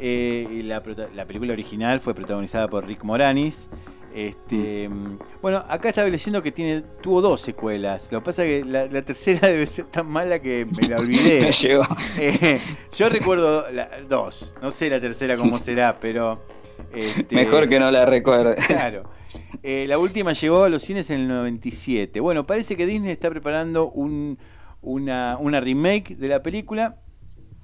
[0.05, 3.69] Eh, y la, película original fue protagonizada por Rick Moranis.
[4.15, 8.11] Este, mm, bueno, acá estaba leyendo que tiene, tuvo dos secuelas.
[8.13, 11.51] Lo que pasa es que la, tercera debe ser tan mala que me la olvidé.
[12.97, 13.65] yo recuerdo
[14.09, 14.55] dos.
[14.61, 16.35] No sé la tercera cómo será, pero
[16.95, 18.57] este, Mejor que no la recuerde.
[18.67, 19.05] Claro.
[19.63, 22.21] Eh, la última llegó a los cines en el 97.
[22.21, 26.97] Bueno, parece que Disney está preparando una, remake de la película.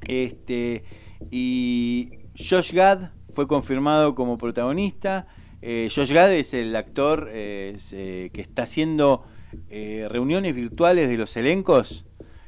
[0.06, 0.84] Este,
[1.30, 5.26] y Josh Gad fue confirmado como protagonista.
[5.60, 9.24] Eh, Josh Gad es el actor eh, que está haciendo
[9.70, 12.06] reuniones virtuales de los elencos.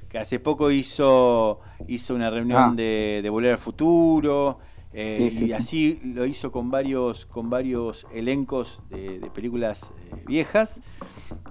[0.09, 2.73] Que hace poco hizo, hizo una reunión ah.
[2.75, 4.59] de, de Volver al Futuro.
[4.93, 10.81] Eh, y así lo hizo con varios, con varios elencos de, películas eh, viejas.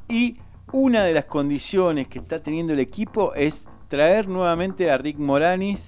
[0.07, 0.37] Y
[0.73, 5.87] una de las condiciones que está teniendo el equipo es traer nuevamente a Rick Moranis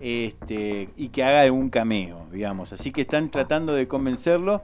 [0.00, 2.72] este, y que haga un cameo, digamos.
[2.72, 4.62] Así que están tratando de convencerlo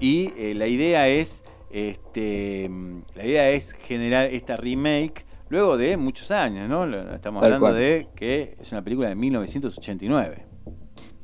[0.00, 2.70] y eh, la idea es este,
[3.14, 6.84] la idea es generar esta remake luego de muchos años, ¿no?
[7.14, 10.47] Estamos hablando de que es una película de 1989.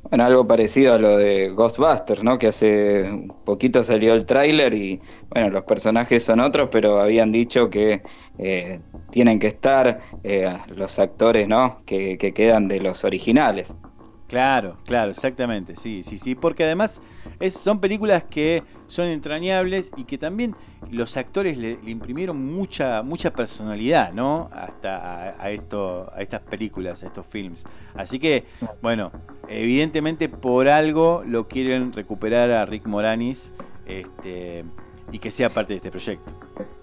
[0.09, 2.37] Bueno, algo parecido a lo de Ghostbusters, ¿no?
[2.37, 7.69] Que hace poquito salió el tráiler y, bueno, los personajes son otros, pero habían dicho
[7.69, 8.03] que
[8.37, 8.79] eh,
[9.09, 11.81] tienen que estar eh, los actores, ¿no?
[11.85, 13.73] Que, que quedan de los originales.
[14.27, 16.99] Claro, claro, exactamente, sí, sí, sí, porque además
[17.39, 20.55] es, son películas que son entrañables y que también
[20.91, 24.49] los actores le, imprimieron mucha mucha personalidad, ¿no?
[24.53, 27.63] Hasta a, esto, a estas películas, a estos films.
[27.95, 28.45] Así que,
[28.81, 29.11] bueno,
[29.47, 33.53] evidentemente por algo lo quieren recuperar a Rick Moranis
[33.85, 34.63] este,
[35.11, 36.31] y que sea parte de este proyecto.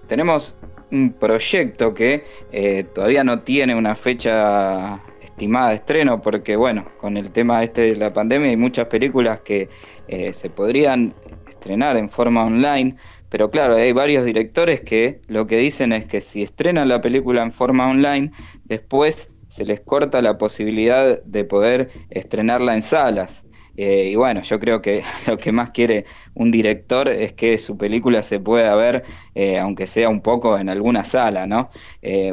[0.07, 0.55] Tenemos
[0.91, 7.17] un proyecto que eh, todavía no tiene una fecha estimada de estreno, porque bueno, con
[7.17, 9.69] el tema este de la pandemia hay muchas películas que
[10.07, 11.15] eh, se podrían
[11.49, 12.97] estrenar en forma online,
[13.33, 17.43] pero claro, hay varios directores que lo que dicen es que si estrenan la película
[17.43, 18.31] en forma online,
[18.65, 23.47] después se les corta la posibilidad de poder estrenarla en salas.
[23.79, 26.05] Eh, y bueno, yo creo que lo que más quiere
[26.35, 29.03] un director es que su película se pueda ver,
[29.35, 31.71] eh, aunque sea un poco en alguna sala, ¿no?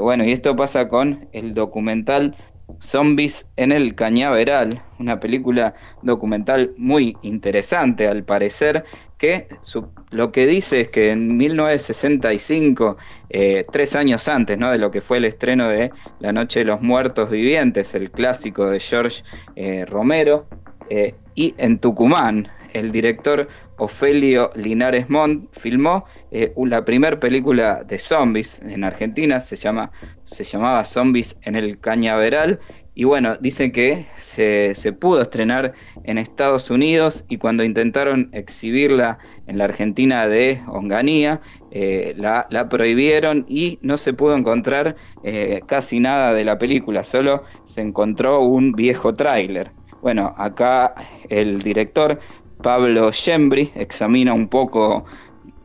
[0.01, 2.35] bueno, y esto pasa con el documental
[2.79, 8.83] Zombies en el Cañaveral, una película documental muy interesante al parecer,
[9.19, 9.47] que
[10.11, 12.97] lo que dice es que en 1965,
[13.29, 14.71] eh, tres años antes ¿no?
[14.71, 18.69] de lo que fue el estreno de La Noche de los Muertos Vivientes, el clásico
[18.69, 19.23] de George
[19.57, 20.47] eh, Romero,
[20.89, 23.47] eh, y en Tucumán, el director
[23.77, 26.05] Ofelio Linares Montt filmó
[26.55, 29.91] la primera película de zombies en Argentina, se, llama,
[30.23, 32.59] se llamaba Zombies en el Cañaveral.
[32.95, 35.73] Y bueno, dicen que se, pudo estrenar
[36.03, 41.39] en Estados Unidos y cuando intentaron exhibirla en la Argentina de Onganía,
[41.71, 47.43] eh, la, prohibieron y no se pudo encontrar eh, casi nada de la película, solo
[47.63, 49.71] se encontró un viejo tráiler.
[50.01, 50.95] Bueno, acá
[51.29, 52.19] el director
[52.61, 55.05] Pablo Shembri examina un poco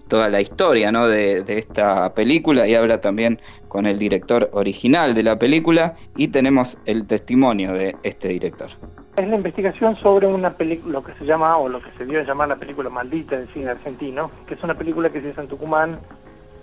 [0.09, 1.09] toda la historia ¿no?
[1.09, 6.79] de, esta película y habla también con el director original de la película y tenemos
[6.87, 8.69] el testimonio de este director.
[9.17, 12.21] Es la investigación sobre una película, lo que se llama o lo que se dio
[12.21, 15.41] a llamar la película maldita del cine argentino, que es una película que se hizo
[15.41, 15.99] en Tucumán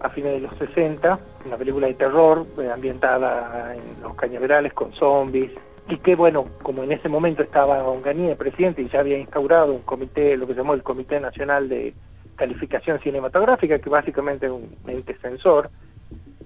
[0.01, 4.91] a fines de los 60, una película de terror eh, ambientada en los cañaverales con
[4.93, 5.51] zombies,
[5.87, 9.81] y que bueno, como en ese momento estaba Onganía presidente y ya había instaurado un
[9.81, 11.93] comité, lo que se llamó el Comité Nacional de
[12.41, 15.69] Calificación Cinematográfica, que básicamente es un ente censor,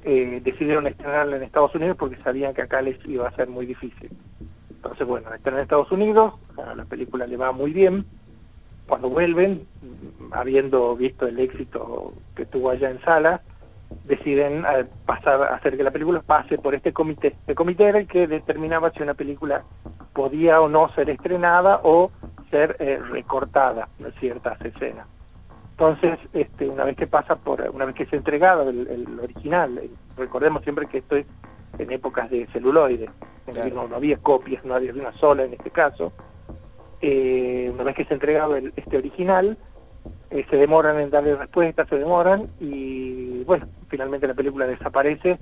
[0.03, 3.65] eh, decidieron estrenarla en Estados Unidos porque sabían que acá les iba a ser muy
[3.65, 4.09] difícil.
[4.71, 8.05] Entonces, bueno, estrenan en Estados Unidos, la película le va muy bien,
[8.89, 9.65] cuando vuelven,
[10.31, 13.41] habiendo visto el éxito que tuvo allá en sala,
[14.03, 17.37] deciden eh, pasar hacer que la película pase por este comité.
[17.47, 19.63] El comité era el que determinaba si una película
[20.11, 22.11] podía o no ser estrenada o
[22.51, 25.07] ser eh, recortada en ciertas escenas.
[25.77, 29.77] Entonces, este, una vez que pasa por, una vez que se ha entregado el, original,
[29.77, 31.25] eh, recordemos siempre que esto es
[31.77, 33.09] en épocas de celuloide,
[33.47, 36.13] en no, había copias, no había una sola en este caso,
[37.01, 39.57] una vez que se ha entregado este original,
[40.29, 45.39] eh, se demoran en darle respuesta, se demoran y bueno, finalmente la película desaparece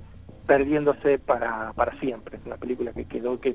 [0.48, 2.38] perdiéndose para, para siempre.
[2.38, 3.54] Es una película que quedó, que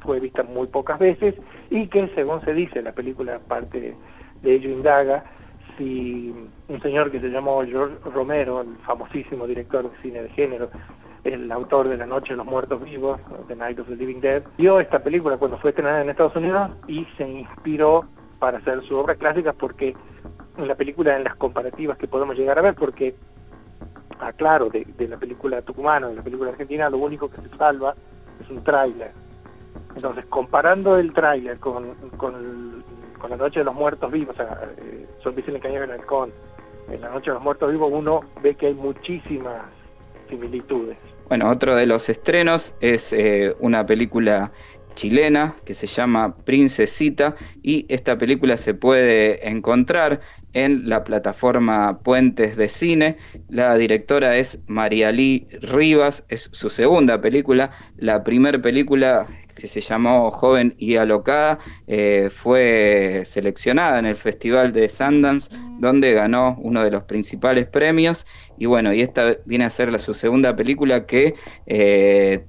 [0.00, 1.34] fue vista muy pocas veces
[1.68, 3.94] y que según se dice, la película parte
[4.42, 5.24] de ello indaga
[5.76, 6.34] si
[6.68, 10.70] un señor que se llamó George Romero, el famosísimo director de cine de género,
[11.24, 14.42] el autor de La Noche de los Muertos Vivos, The Night of the Living Dead,
[14.58, 18.04] vio esta película cuando fue estrenada en Estados Unidos y se inspiró
[18.38, 19.94] para hacer su obra clásica porque
[20.56, 23.14] en la película, en las comparativas que podemos llegar a ver, porque,
[24.20, 27.94] aclaro, de, la película tucumana, de la película argentina, lo único que se salva
[28.40, 29.12] es un tráiler.
[29.96, 32.84] Entonces, comparando el tráiler con, con,
[33.30, 36.32] La Noche de los Muertos Vivos, o sea, eh, Son Cañón en el Con,
[36.90, 39.62] en La Noche de los Muertos Vivos, uno ve que hay muchísimas
[40.28, 40.96] similitudes.
[41.28, 44.52] Bueno, otro de los estrenos es eh, una película
[44.94, 50.20] chilena que se llama Princesita y esta película se puede encontrar
[50.52, 53.16] en la plataforma Puentes de Cine.
[53.48, 57.70] La directora es María Lee Rivas, es su segunda película.
[57.96, 64.72] La primera película que se llamó Joven y Alocada eh, fue seleccionada en el Festival
[64.72, 68.26] de Sundance, donde ganó uno de los principales premios.
[68.58, 71.34] Y bueno, y esta viene a ser su segunda película que...
[71.66, 72.44] Eh,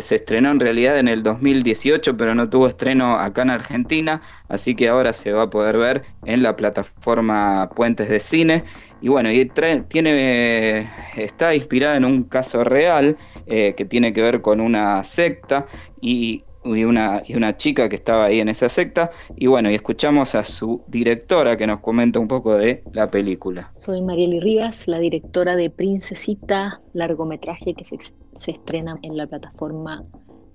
[0.00, 4.74] se estrenó en realidad en el 2018, pero no tuvo estreno acá en Argentina, así
[4.74, 8.64] que ahora se va a poder ver en la plataforma Puentes de Cine.
[9.00, 9.44] Y bueno, y
[9.88, 15.66] tiene, está inspirada en un caso real eh, que tiene que ver con una secta
[16.00, 16.42] y
[16.76, 19.10] y una, y una chica que estaba ahí en esa secta.
[19.36, 23.70] Y bueno, y escuchamos a su directora que nos comenta un poco de la película.
[23.72, 27.96] Soy Marieli Rivas, la directora de Princesita, largometraje que se,
[28.32, 30.04] se estrena en la plataforma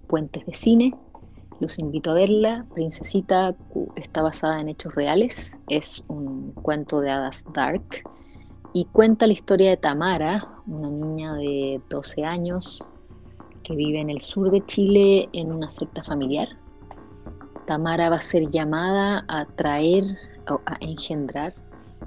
[0.08, 0.94] Puentes de Cine.
[1.60, 2.66] Los invito a verla.
[2.74, 3.56] Princesita
[3.96, 5.60] está basada en hechos reales.
[5.70, 8.04] Es un cuento de hadas dark
[8.74, 12.84] y cuenta la historia de Tamara, una niña de 12 años
[13.62, 16.50] que vive en el sur de Chile en una secta familiar.
[17.68, 20.04] Tamara va a ser llamada a traer
[20.50, 21.54] o a engendrar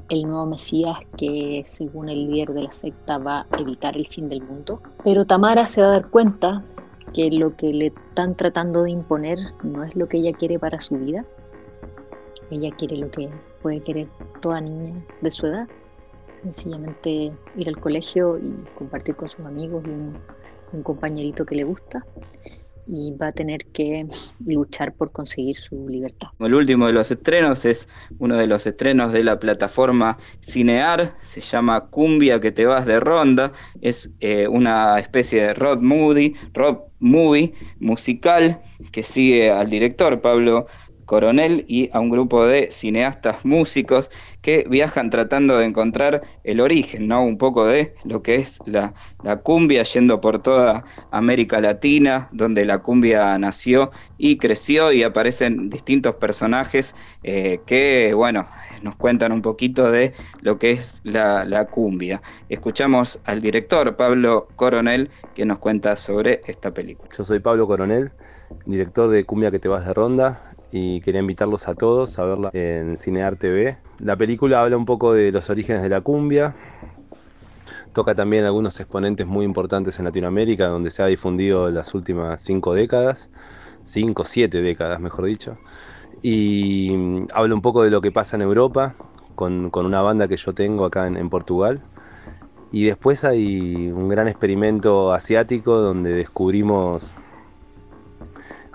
[0.08, 4.28] el nuevo Mesías que según el líder de la secta va a evitar el fin
[4.28, 4.82] del mundo.
[5.04, 6.64] Pero Tamara se va a dar cuenta
[7.14, 10.80] que lo que le están tratando de imponer no es lo que ella quiere para
[10.80, 11.24] su vida.
[12.50, 13.30] Ella quiere lo que
[13.62, 14.08] puede querer
[14.40, 15.68] toda niña de su edad.
[16.46, 22.04] Sencillamente ir al colegio y compartir con sus amigos y un compañerito que le gusta
[22.86, 24.06] y va a tener que
[24.44, 26.28] luchar por conseguir su libertad.
[26.38, 27.88] El último de los estrenos es
[28.18, 33.00] uno de los estrenos de la plataforma Cinear, se llama Cumbia que te vas de
[33.00, 40.20] ronda, es eh, una especie de road movie, road movie musical que sigue al director
[40.20, 40.66] Pablo
[41.06, 44.10] Coronel y a un grupo de cineastas músicos
[44.42, 47.22] que viajan tratando de encontrar el origen, ¿no?
[47.24, 48.92] Un poco de lo que es la,
[49.42, 56.16] cumbia yendo por toda América Latina, donde la cumbia nació y creció y aparecen distintos
[56.16, 58.46] personajes eh, que, bueno,
[58.82, 62.20] nos cuentan un poquito de lo que es la, la cumbia.
[62.48, 67.08] Escuchamos al director Pablo Coronel que nos cuenta sobre esta película.
[67.16, 68.12] Yo soy Pablo Coronel,
[68.64, 72.50] director de Cumbia que te vas de ronda y quería invitarlos a todos a verla
[72.52, 73.78] en Cinear TV.
[73.98, 76.54] La película habla un poco de los orígenes de la cumbia,
[77.92, 82.74] toca también algunos exponentes muy importantes en Latinoamérica, donde se ha difundido las últimas cinco
[82.74, 83.30] décadas,
[83.84, 85.56] cinco, siete décadas mejor dicho,
[86.22, 88.94] y mm, habla un poco de lo que pasa en Europa,
[89.34, 91.80] con, una banda que yo tengo acá en Portugal.
[92.72, 97.14] Y después hay un gran experimento asiático donde descubrimos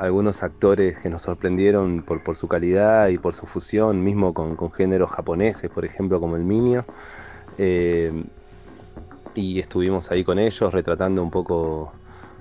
[0.01, 5.11] algunos actores que nos sorprendieron por, su calidad y por su fusión, mismo con, géneros
[5.11, 6.85] japoneses, por ejemplo, como el Minio.
[7.59, 8.11] Eh,
[9.35, 11.91] y estuvimos ahí con ellos retratando un poco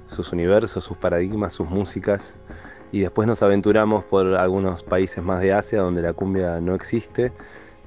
[0.07, 2.33] sus universos, sus paradigmas, sus músicas.
[2.93, 7.31] Y después nos aventuramos por algunos países más de Asia donde la cumbia no existe.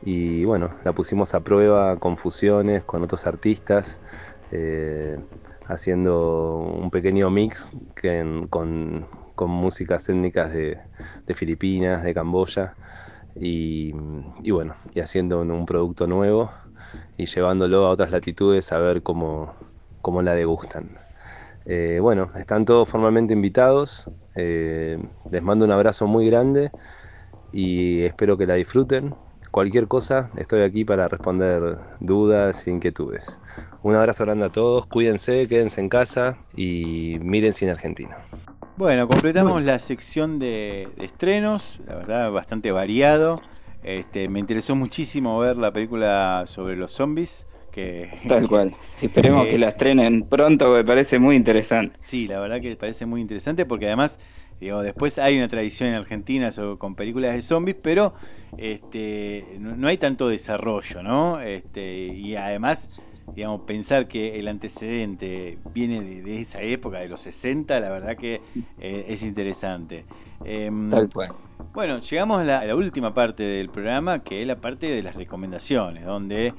[0.04, 3.98] Y bueno, la pusimos a prueba con fusiones, con otros artistas.
[4.52, 5.18] Eh,
[5.68, 10.80] haciendo un pequeño mix que con, con músicas étnicas de,
[11.36, 12.76] Filipinas, de Camboya,
[13.36, 13.92] y,
[14.52, 16.52] bueno, y haciendo un, producto nuevo
[17.18, 19.54] y llevándolo a otras latitudes a ver cómo,
[20.02, 20.98] cómo la degustan.
[21.66, 26.72] Eh, bueno, están todos formalmente invitados, eh, les mando un abrazo muy grande
[27.52, 29.16] y espero que la disfruten.
[29.52, 33.40] Cualquier cosa, estoy aquí para responder dudas e inquietudes.
[33.84, 38.18] Un abrazo grande a todos, cuídense, quédense en casa y miren Cine Argentina.
[38.76, 43.40] Bueno, completamos la sección de, estrenos, la verdad bastante variado.
[43.84, 47.46] Este, me interesó muchísimo ver la película sobre los zombies.
[47.72, 48.76] Que, Tal cual.
[49.02, 51.98] esperemos que la estrenen pronto, me parece muy interesante.
[52.02, 54.20] Sí, la verdad que parece muy interesante porque además,
[54.60, 56.50] digo, después hay una tradición en Argentina
[56.80, 58.16] con películas de zombies, pero
[58.58, 61.40] este, no, hay tanto desarrollo, ¿no?
[61.42, 62.90] Este, y además
[63.36, 68.42] digamos, pensar que el antecedente viene de, esa época, de los 60, la verdad que
[68.80, 70.06] eh, es interesante.
[70.44, 71.32] Em, Tal cual.
[71.74, 76.06] Bueno, llegamos a la, última parte del programa, que es la parte de las recomendaciones,
[76.06, 76.54] donde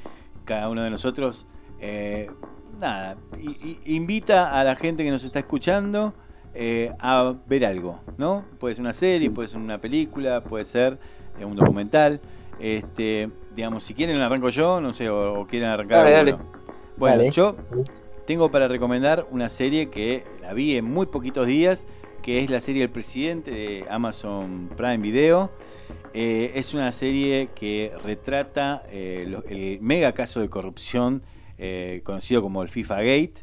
[0.45, 1.47] cada uno de nosotros,
[1.81, 2.31] eh,
[2.81, 3.17] nada,
[3.85, 6.15] invita a la gente que nos está escuchando
[6.55, 8.45] eh, a ver algo, ¿no?
[8.59, 10.99] Puede ser una serie, puede ser una película, puede ser
[11.41, 12.21] un documental.
[12.59, 16.11] Este, digamos, si quieren arranco yo, no sé, o, quieren arrancar.
[16.11, 16.37] Dale,
[16.97, 17.57] Bueno, yo
[18.27, 21.87] tengo para recomendar una serie que la vi en muy poquitos días,
[22.23, 25.51] que es la serie El Presidente de Amazon Prime Video.
[26.15, 31.23] Eh, es una serie que retrata eh, el mega caso de corrupción
[31.59, 33.35] eh, conocido como el FIFA Gate.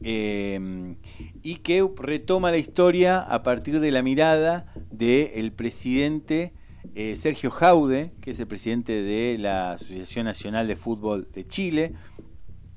[0.00, 6.52] y que retoma la historia a partir de la mirada del presidente
[6.94, 11.94] eh, Sergio Jaude, que es el presidente de la Asociación Nacional de Fútbol de Chile.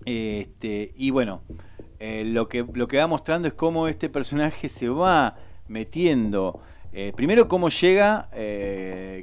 [0.05, 1.41] Este, y bueno,
[1.99, 5.35] eh, lo, que, lo que va mostrando es cómo este personaje se va
[5.67, 6.61] metiendo.
[6.93, 8.27] eh, primero, cómo llega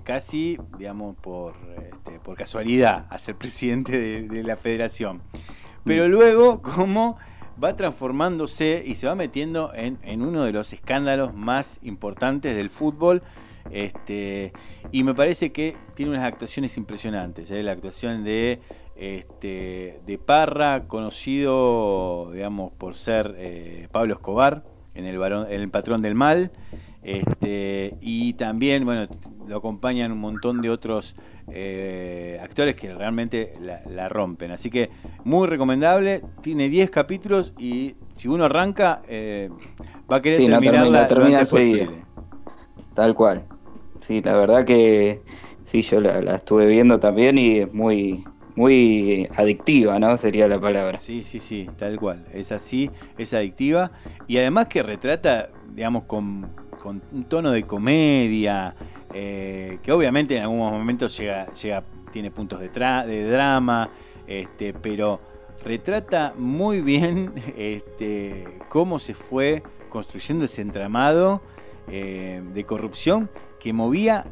[0.05, 5.22] casi, digamos, por, este, por casualidad a ser presidente de, de la federación.
[5.85, 7.16] Pero luego, cómo
[7.62, 12.70] va transformándose y se va metiendo en, en uno de los escándalos más importantes del
[12.70, 13.22] fútbol.
[13.71, 14.53] Este,
[14.93, 17.51] y me parece que tiene unas actuaciones impresionantes.
[17.51, 17.62] ¿eh?
[17.62, 18.61] La actuación de,
[18.95, 25.71] este, de Parra, conocido, digamos, por ser eh, Pablo Escobar en el, varón- en el
[25.71, 26.53] Patrón del Mal.
[27.03, 29.07] Este, y también, bueno,
[29.47, 31.15] lo acompañan un montón de otros
[31.49, 34.51] eh, actores que realmente la, la rompen.
[34.53, 34.89] Así que
[35.25, 36.23] muy recomendable.
[36.43, 39.51] Tiene 10 capítulos y si uno arranca, eh,
[40.11, 41.85] va a querer Sí, no terminarla termina, lo termina antes enseguida.
[41.85, 42.05] posible.
[42.95, 43.45] Tal cual.
[44.05, 45.23] Sí, la verdad que
[45.65, 48.23] sí, yo la, la estuve viendo también y es muy,
[48.55, 50.19] muy adictiva, ¿no?
[50.19, 50.99] Sería la palabra.
[50.99, 52.27] Sí, sí, sí, tal cual.
[52.31, 53.93] Es así, es adictiva.
[54.27, 56.51] Y además que retrata, digamos, con,
[56.83, 58.75] con un tono de comedia,
[59.15, 61.83] eh, que obviamente en algunos momentos llega, llega
[62.13, 63.89] tiene puntos de, tra- de drama,
[64.27, 65.19] este, pero
[65.65, 71.41] retrata muy bien este, cómo se fue construyendo ese entramado
[71.89, 73.31] eh, de corrupción
[73.65, 74.27] que movía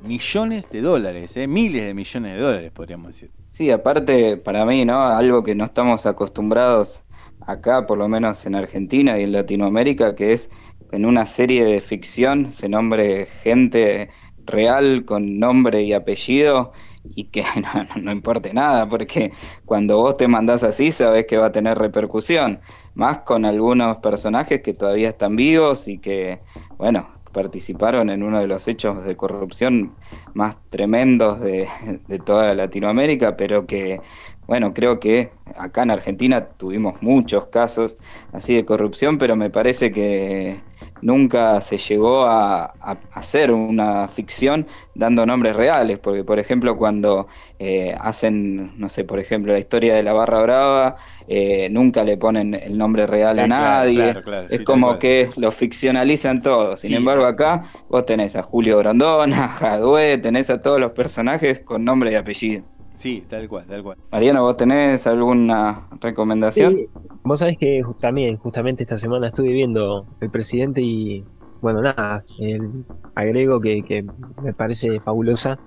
[0.00, 3.32] millones de dólares, eh, miles de millones de dólares, podríamos decir.
[3.50, 5.02] Sí, aparte, para mí, ¿no?
[5.02, 7.04] Algo que no estamos acostumbrados
[7.40, 10.50] acá, por lo menos en Argentina y en Latinoamérica, que es
[10.88, 14.10] que en una serie de ficción se nombre gente
[14.44, 16.70] real con nombre y apellido
[17.02, 17.42] y que
[18.00, 19.32] no, importe nada, porque
[19.64, 22.60] cuando vos te mandás así sabés que va a tener repercusión,
[22.94, 26.40] más con algunos personajes que todavía están vivos y que,
[26.78, 29.98] bueno, participaron en uno de los hechos de corrupción
[30.32, 31.68] más tremendos de,
[32.08, 34.00] de toda Latinoamérica, pero que,
[34.46, 37.98] bueno, creo que acá en Argentina tuvimos muchos casos
[38.32, 40.62] así de corrupción, pero me parece que
[41.04, 47.28] nunca se llegó a, a hacer una ficción dando nombres reales, porque por ejemplo cuando
[47.58, 50.96] eh, hacen, no sé, por ejemplo la historia de la Barra Brava,
[51.28, 54.64] eh, nunca le ponen el nombre real a Eh, claro, nadie, claro, claro, es sí,
[54.64, 56.94] como que lo ficcionalizan todo, sin Sí.
[56.94, 61.84] embargo acá vos tenés a Julio Grondona, a Jadwe, tenés a todos los personajes con
[61.84, 62.64] nombre y apellido.
[62.94, 63.96] Sí, tal cual, tal cual.
[64.10, 66.72] Mariano, ¿vos tenés alguna recomendación?
[66.72, 66.88] Sí,
[67.24, 71.28] vos sabés que también, justamente esta semana estuve viendo El Presidente y,
[71.60, 74.04] bueno, nada, el- agrego que, que
[74.38, 75.60] me parece fabulosa,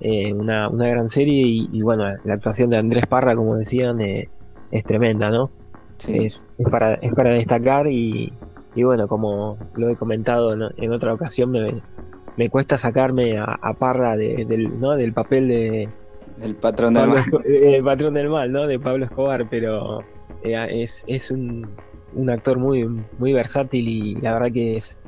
[0.00, 4.00] eh, una, una gran serie y, y, bueno, la actuación de Andrés Parra, como decían,
[4.00, 4.32] eh,
[4.70, 5.54] es tremenda, ¿no?
[5.98, 6.12] Sí.
[6.12, 8.40] Es, es para, es para destacar y,
[8.74, 11.84] y bueno, como lo he comentado en, en otra ocasión, me,
[12.36, 14.96] me cuesta sacarme a, a Parra de- del, ¿no?
[14.96, 15.94] del papel de,
[16.40, 17.22] El patrón del mal.
[17.44, 18.66] Eh, el patrón del mal, ¿no?
[18.66, 20.08] De Pablo Escobar, pero
[20.40, 21.80] eh, es, es un,
[22.10, 22.86] un actor muy,
[23.16, 25.02] muy versátil y la verdad que es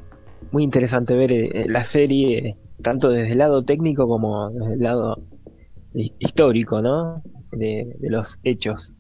[0.51, 5.23] muy interesante ver eh, la serie, tanto desde el lado técnico como desde el lado
[5.95, 7.25] his- histórico, ¿no?
[7.53, 8.97] De, de los hechos.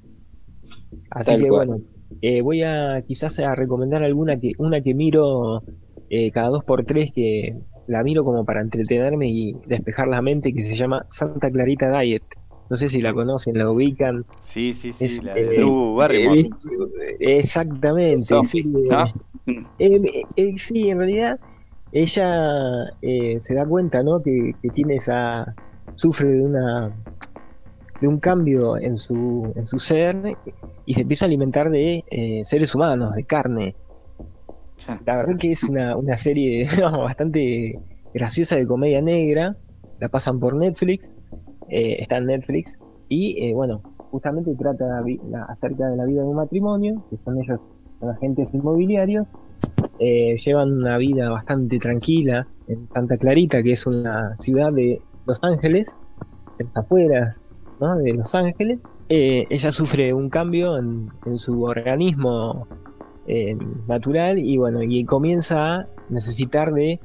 [1.11, 1.65] Así Tal que cual.
[1.67, 1.81] bueno,
[2.21, 5.65] eh, voy a quizás a recomendar alguna que, una que miro
[6.09, 7.57] eh, cada dos por tres que
[7.91, 12.23] la miro como para entretenerme y despejar la mente que se llama Santa Clarita Diet.
[12.71, 14.25] No sé si la conocen, la ubican.
[14.39, 15.65] Sí, sí, sí, Es, la de eh,
[15.97, 16.41] Barrymore.
[16.41, 18.23] eh, exactamente.
[18.23, 19.07] Zombie, sí, ¿no?
[19.47, 21.41] eh, eh, eh, sí, en realidad
[21.91, 24.23] ella eh, se da cuenta, ¿no?
[24.23, 25.53] Que, que tiene esa
[25.97, 26.93] sufre de una
[28.01, 30.39] de un cambio en su en su ser
[30.87, 32.05] y se empieza a alimentar de
[32.45, 33.75] seres humanos, de carne.
[35.07, 37.79] La verdad que es una, una serie bastante
[38.15, 39.57] graciosa de comedia negra.
[40.01, 41.13] La pasan por Netflix,
[41.69, 42.79] eh, está en Netflix
[43.09, 44.85] y eh, bueno, justamente trata
[45.49, 47.61] acerca de la vida de un matrimonio, que son ellos
[48.01, 49.29] son agentes inmobiliarios,
[49.99, 55.39] eh, llevan una vida bastante tranquila en Santa Clarita, que es una ciudad de Los
[55.43, 55.99] Ángeles,
[56.59, 57.45] en las afueras
[57.79, 57.97] ¿no?
[57.97, 58.81] de Los Ángeles.
[59.11, 62.67] Ella sufre un cambio en su organismo
[63.33, 63.57] eh,
[63.87, 66.99] natural y bueno, y comienza a necesitar de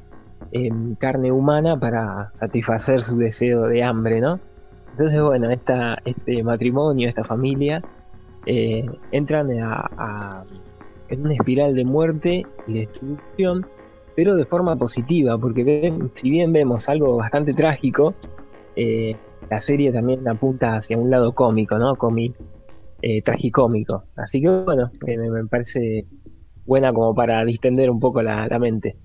[0.51, 4.39] eh, carne humana para satisfacer su deseo de hambre, ¿no?
[4.89, 7.83] Entonces, bueno, esta, este matrimonio, esta familia,
[8.47, 10.43] eh, entran a,
[11.09, 13.67] en una espiral de muerte y destrucción,
[14.15, 18.15] pero de forma positiva, porque si bien vemos algo bastante trágico,
[18.75, 19.15] eh,
[19.47, 21.95] la serie también apunta hacia un lado cómico, ¿no?
[21.97, 22.33] Cómic,
[23.07, 24.05] eh, tragicómico.
[24.15, 26.07] Así que bueno, me parece
[26.65, 28.97] buena como para distender un poco la, mente.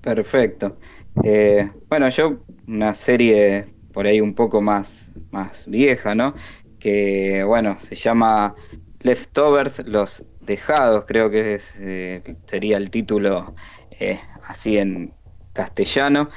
[0.00, 0.76] Perfecto.
[1.22, 6.34] Eh, bueno, yo una serie por ahí un poco más, más vieja, ¿no?
[6.78, 8.54] Que bueno, se llama
[9.00, 13.54] Leftovers, Los Dejados, creo que eh, sería el título
[13.98, 15.14] eh, así en
[15.52, 16.28] castellano.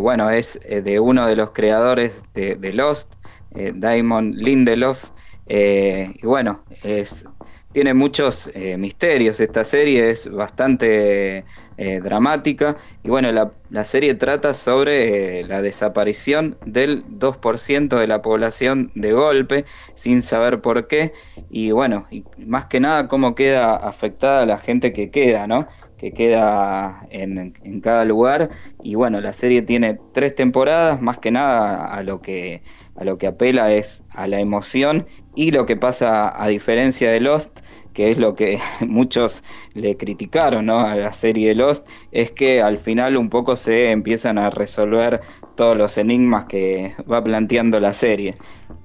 [0.00, 3.14] bueno, es de uno de los creadores de, de Lost,
[3.52, 5.10] Damon Lindelof.
[5.46, 7.26] y bueno, es
[7.72, 9.40] tiene muchos eh, misterios.
[9.40, 11.44] Esta serie es bastante
[11.76, 12.76] eh, dramática.
[13.04, 19.12] Y bueno, la, serie trata sobre eh, la desaparición del 2% de la población de
[19.12, 19.64] golpe,
[19.94, 21.12] sin saber por qué.
[21.50, 25.68] Y bueno, y más que nada cómo queda afectada la gente que queda, ¿no?
[25.98, 28.50] que queda en, en, cada lugar.
[28.82, 32.62] Y bueno, la serie tiene tres temporadas, más que nada a lo que,
[32.94, 35.06] a lo que apela es a la emoción
[35.38, 37.60] y lo que pasa a diferencia de Lost,
[37.94, 43.16] que es lo que muchos le criticaron a la serie Lost, es que al final
[43.16, 45.20] un poco se empiezan a resolver
[45.54, 48.34] todos los enigmas que va planteando la serie.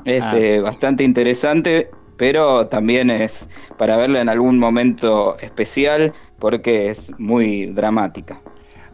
[0.05, 0.37] Es ah.
[0.37, 3.49] eh, bastante interesante, pero también es
[3.79, 8.41] para verla en algún momento especial porque es muy dramática.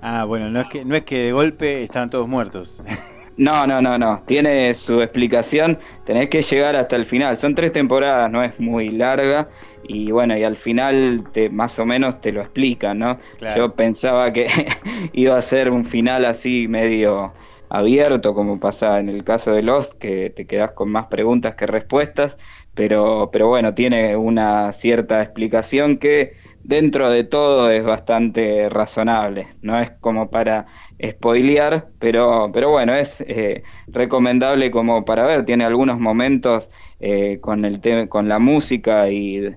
[0.01, 2.81] Ah, bueno, no es que, no es que de golpe están todos muertos.
[3.39, 4.21] No, no, no, no.
[4.25, 5.79] Tiene su explicación.
[6.03, 7.37] Tenés que llegar hasta el final.
[7.37, 9.47] Son tres temporadas, no es muy larga.
[9.87, 13.17] Y bueno, y al final te, más o menos te lo explican, ¿no?
[13.55, 14.47] Yo pensaba que
[15.13, 17.33] iba a ser un final así medio
[17.69, 21.65] abierto, como pasa en el caso de Lost, que te quedas con más preguntas que
[21.65, 22.37] respuestas.
[22.73, 26.33] Pero, pero bueno, tiene una cierta explicación que
[26.69, 29.47] dentro de todo es bastante razonable.
[29.63, 30.67] No es como para
[31.03, 35.45] spoilear, pero, pero bueno, es eh, recomendable como para ver.
[35.45, 39.49] Tiene algunos momentos eh, con, el con la música y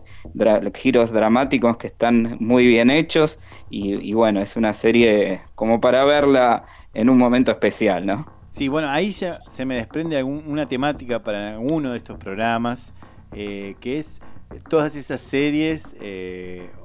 [0.74, 3.38] giros dramáticos que están muy bien hechos.
[3.68, 8.26] Y, bueno, es una serie como para verla en un momento especial, ¿no?
[8.52, 12.94] Sí, bueno, ahí ya se me desprende una temática para uno de estos programas,
[13.34, 14.18] eh, que es
[14.68, 15.94] todas esas series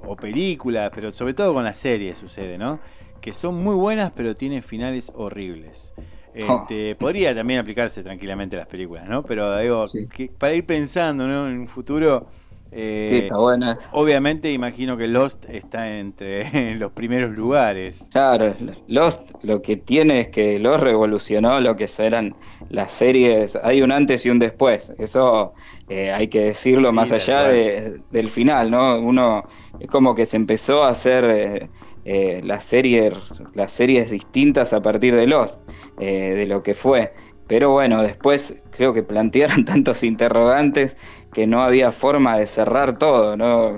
[0.06, 2.80] o películas, pero sobre todo con las series sucede, ¿no?
[3.22, 5.94] que son muy buenas, pero tienen finales horribles.
[6.34, 9.24] Este, podría también aplicarse tranquilamente a las películas, ¿no?
[9.24, 11.50] Pero digo, que para ir pensando ¿no?
[11.50, 12.28] en un futuro.
[12.72, 13.78] Eh, sí, está buena.
[13.94, 18.06] Obviamente, imagino que Lost está entre los primeros lugares.
[18.12, 18.56] Claro,
[18.88, 22.36] Lost lo que tiene es que Lost revolucionó lo que eran
[22.70, 23.56] las series.
[23.56, 24.94] Hay un antes y un después.
[25.00, 25.54] Eso
[25.90, 29.00] eh, hay que decirlo más allá del final, ¿no?
[29.00, 29.46] Uno
[29.80, 31.26] es como que se empezó a hacer.
[31.26, 31.70] Eh,
[32.10, 33.14] eh, las, series,
[33.54, 35.60] las series distintas a partir de Lost,
[36.00, 37.14] eh, de lo que fue.
[37.48, 40.96] Pero bueno, después creo que plantearon tantos interrogantes
[41.34, 43.36] que no había forma de cerrar todo.
[43.36, 43.76] No,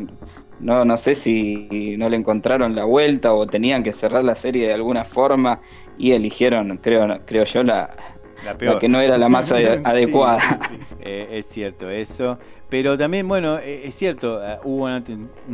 [0.59, 4.67] no, no sé si no le encontraron la vuelta o tenían que cerrar la serie
[4.67, 5.61] de alguna forma
[5.97, 7.89] y eligieron, creo, creo yo, la,
[8.43, 9.51] la, que no era la más
[9.83, 10.59] adecuada.
[11.01, 12.37] Eh, es cierto eso.
[12.69, 14.91] Pero también, bueno, es cierto, hubo un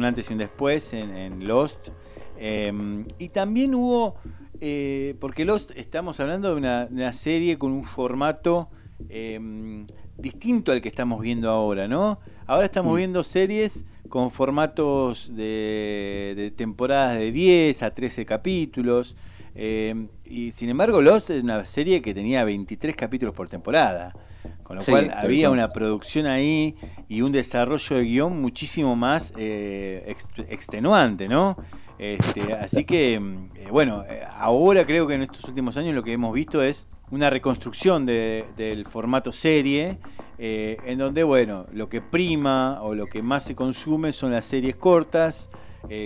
[0.04, 1.90] antes, y un después en Lost.
[2.38, 4.16] Em, y también hubo,
[4.60, 8.68] eh, porque Lost estamos hablando de una, serie con un formato
[9.10, 12.20] em, distinto al que estamos viendo ahora, ¿no?
[12.46, 12.98] Ahora estamos mm.
[12.98, 19.16] viendo series con formatos de, temporadas de 10 a 13 capítulos.
[19.56, 24.14] Em, y sin embargo, Lost es una serie que tenía 23 capítulos por temporada.
[24.62, 26.76] Con lo cual había una producción ahí
[27.08, 30.16] y un desarrollo de guion muchísimo más eh,
[30.50, 31.56] extenuante, ¿no?
[31.98, 36.04] Este, así que, mm, eh, bueno, eh, ahora creo que en estos últimos años lo
[36.04, 40.00] que hemos visto es una reconstrucción del formato serie,
[40.38, 44.46] eh, en donde, bueno, lo que prima o lo que más se consume son las
[44.46, 45.50] series cortas,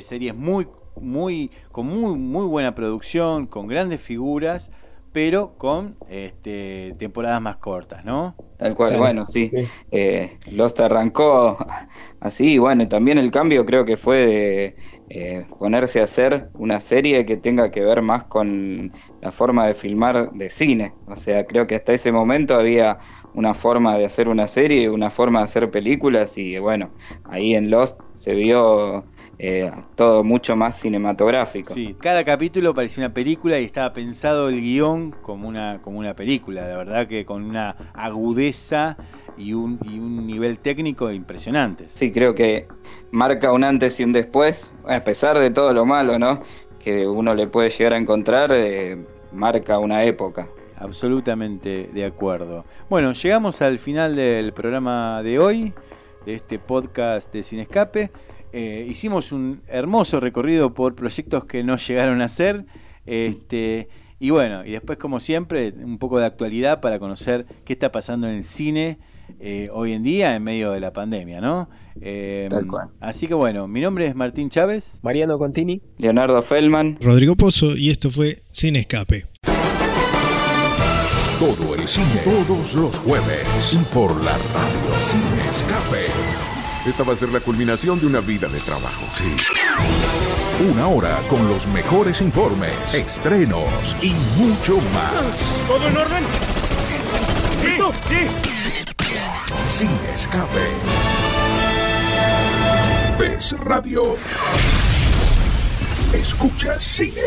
[0.01, 4.71] series muy, muy, con muy, muy buena producción, con grandes figuras,
[5.11, 8.35] pero con este, temporadas más cortas, ¿no?
[8.57, 9.51] Tal cual, bueno, sí.
[9.91, 11.57] Eh, Lost arrancó
[12.19, 14.75] así, bueno, y también el cambio creo que fue de
[15.09, 19.73] eh, ponerse a hacer una serie que tenga que ver más con la forma de
[19.73, 20.93] filmar de cine.
[21.07, 22.99] O sea, creo que hasta ese momento había
[23.33, 26.91] una forma de hacer una serie, una forma de hacer películas y bueno,
[27.23, 29.05] ahí en Lost se vio
[29.41, 31.73] eh, todo mucho más cinematográfico.
[31.73, 36.13] Sí, cada capítulo parecía una película y estaba pensado el guion como una, como una
[36.13, 38.97] película, la verdad que con una agudeza
[39.37, 41.85] y un, y un nivel técnico impresionante.
[41.87, 42.67] Sí, creo que
[43.11, 46.41] marca un antes y un después, a pesar de todo lo malo, ¿no?
[46.77, 48.97] Que uno le puede llegar a encontrar, eh,
[49.31, 50.49] marca una época.
[50.75, 52.65] Absolutamente de acuerdo.
[52.89, 55.73] Bueno, llegamos al final del programa de hoy,
[56.25, 58.11] de este podcast de Sin Escape.
[58.51, 62.65] Eh, hicimos un hermoso recorrido por proyectos que no llegaron a ser.
[63.05, 63.89] Este,
[64.19, 68.27] y bueno, y después, como siempre, un poco de actualidad para conocer qué está pasando
[68.27, 68.99] en el cine
[69.39, 71.69] eh, hoy en día en medio de la pandemia, ¿no?
[72.01, 72.89] Eh, Tal cual.
[72.99, 74.99] Así que bueno, mi nombre es Martín Chávez.
[75.03, 75.81] Mariano Contini.
[75.97, 76.97] Leonardo Feldman.
[77.01, 79.27] Rodrigo Pozo y esto fue Sin Escape.
[81.39, 86.38] Todo el cine, todos los jueves, por la radio Sin Escape.
[86.85, 89.05] Esta va a ser la culminación de una vida de trabajo.
[89.17, 89.35] Sí.
[90.71, 95.61] Una hora con los mejores informes, estrenos y mucho más.
[95.67, 96.23] ¿Todo en orden?
[97.63, 97.91] ¿Listo?
[98.07, 98.27] Sí.
[99.65, 100.67] Sin Escape.
[103.17, 104.15] PES Radio.
[106.13, 107.21] Escucha cine.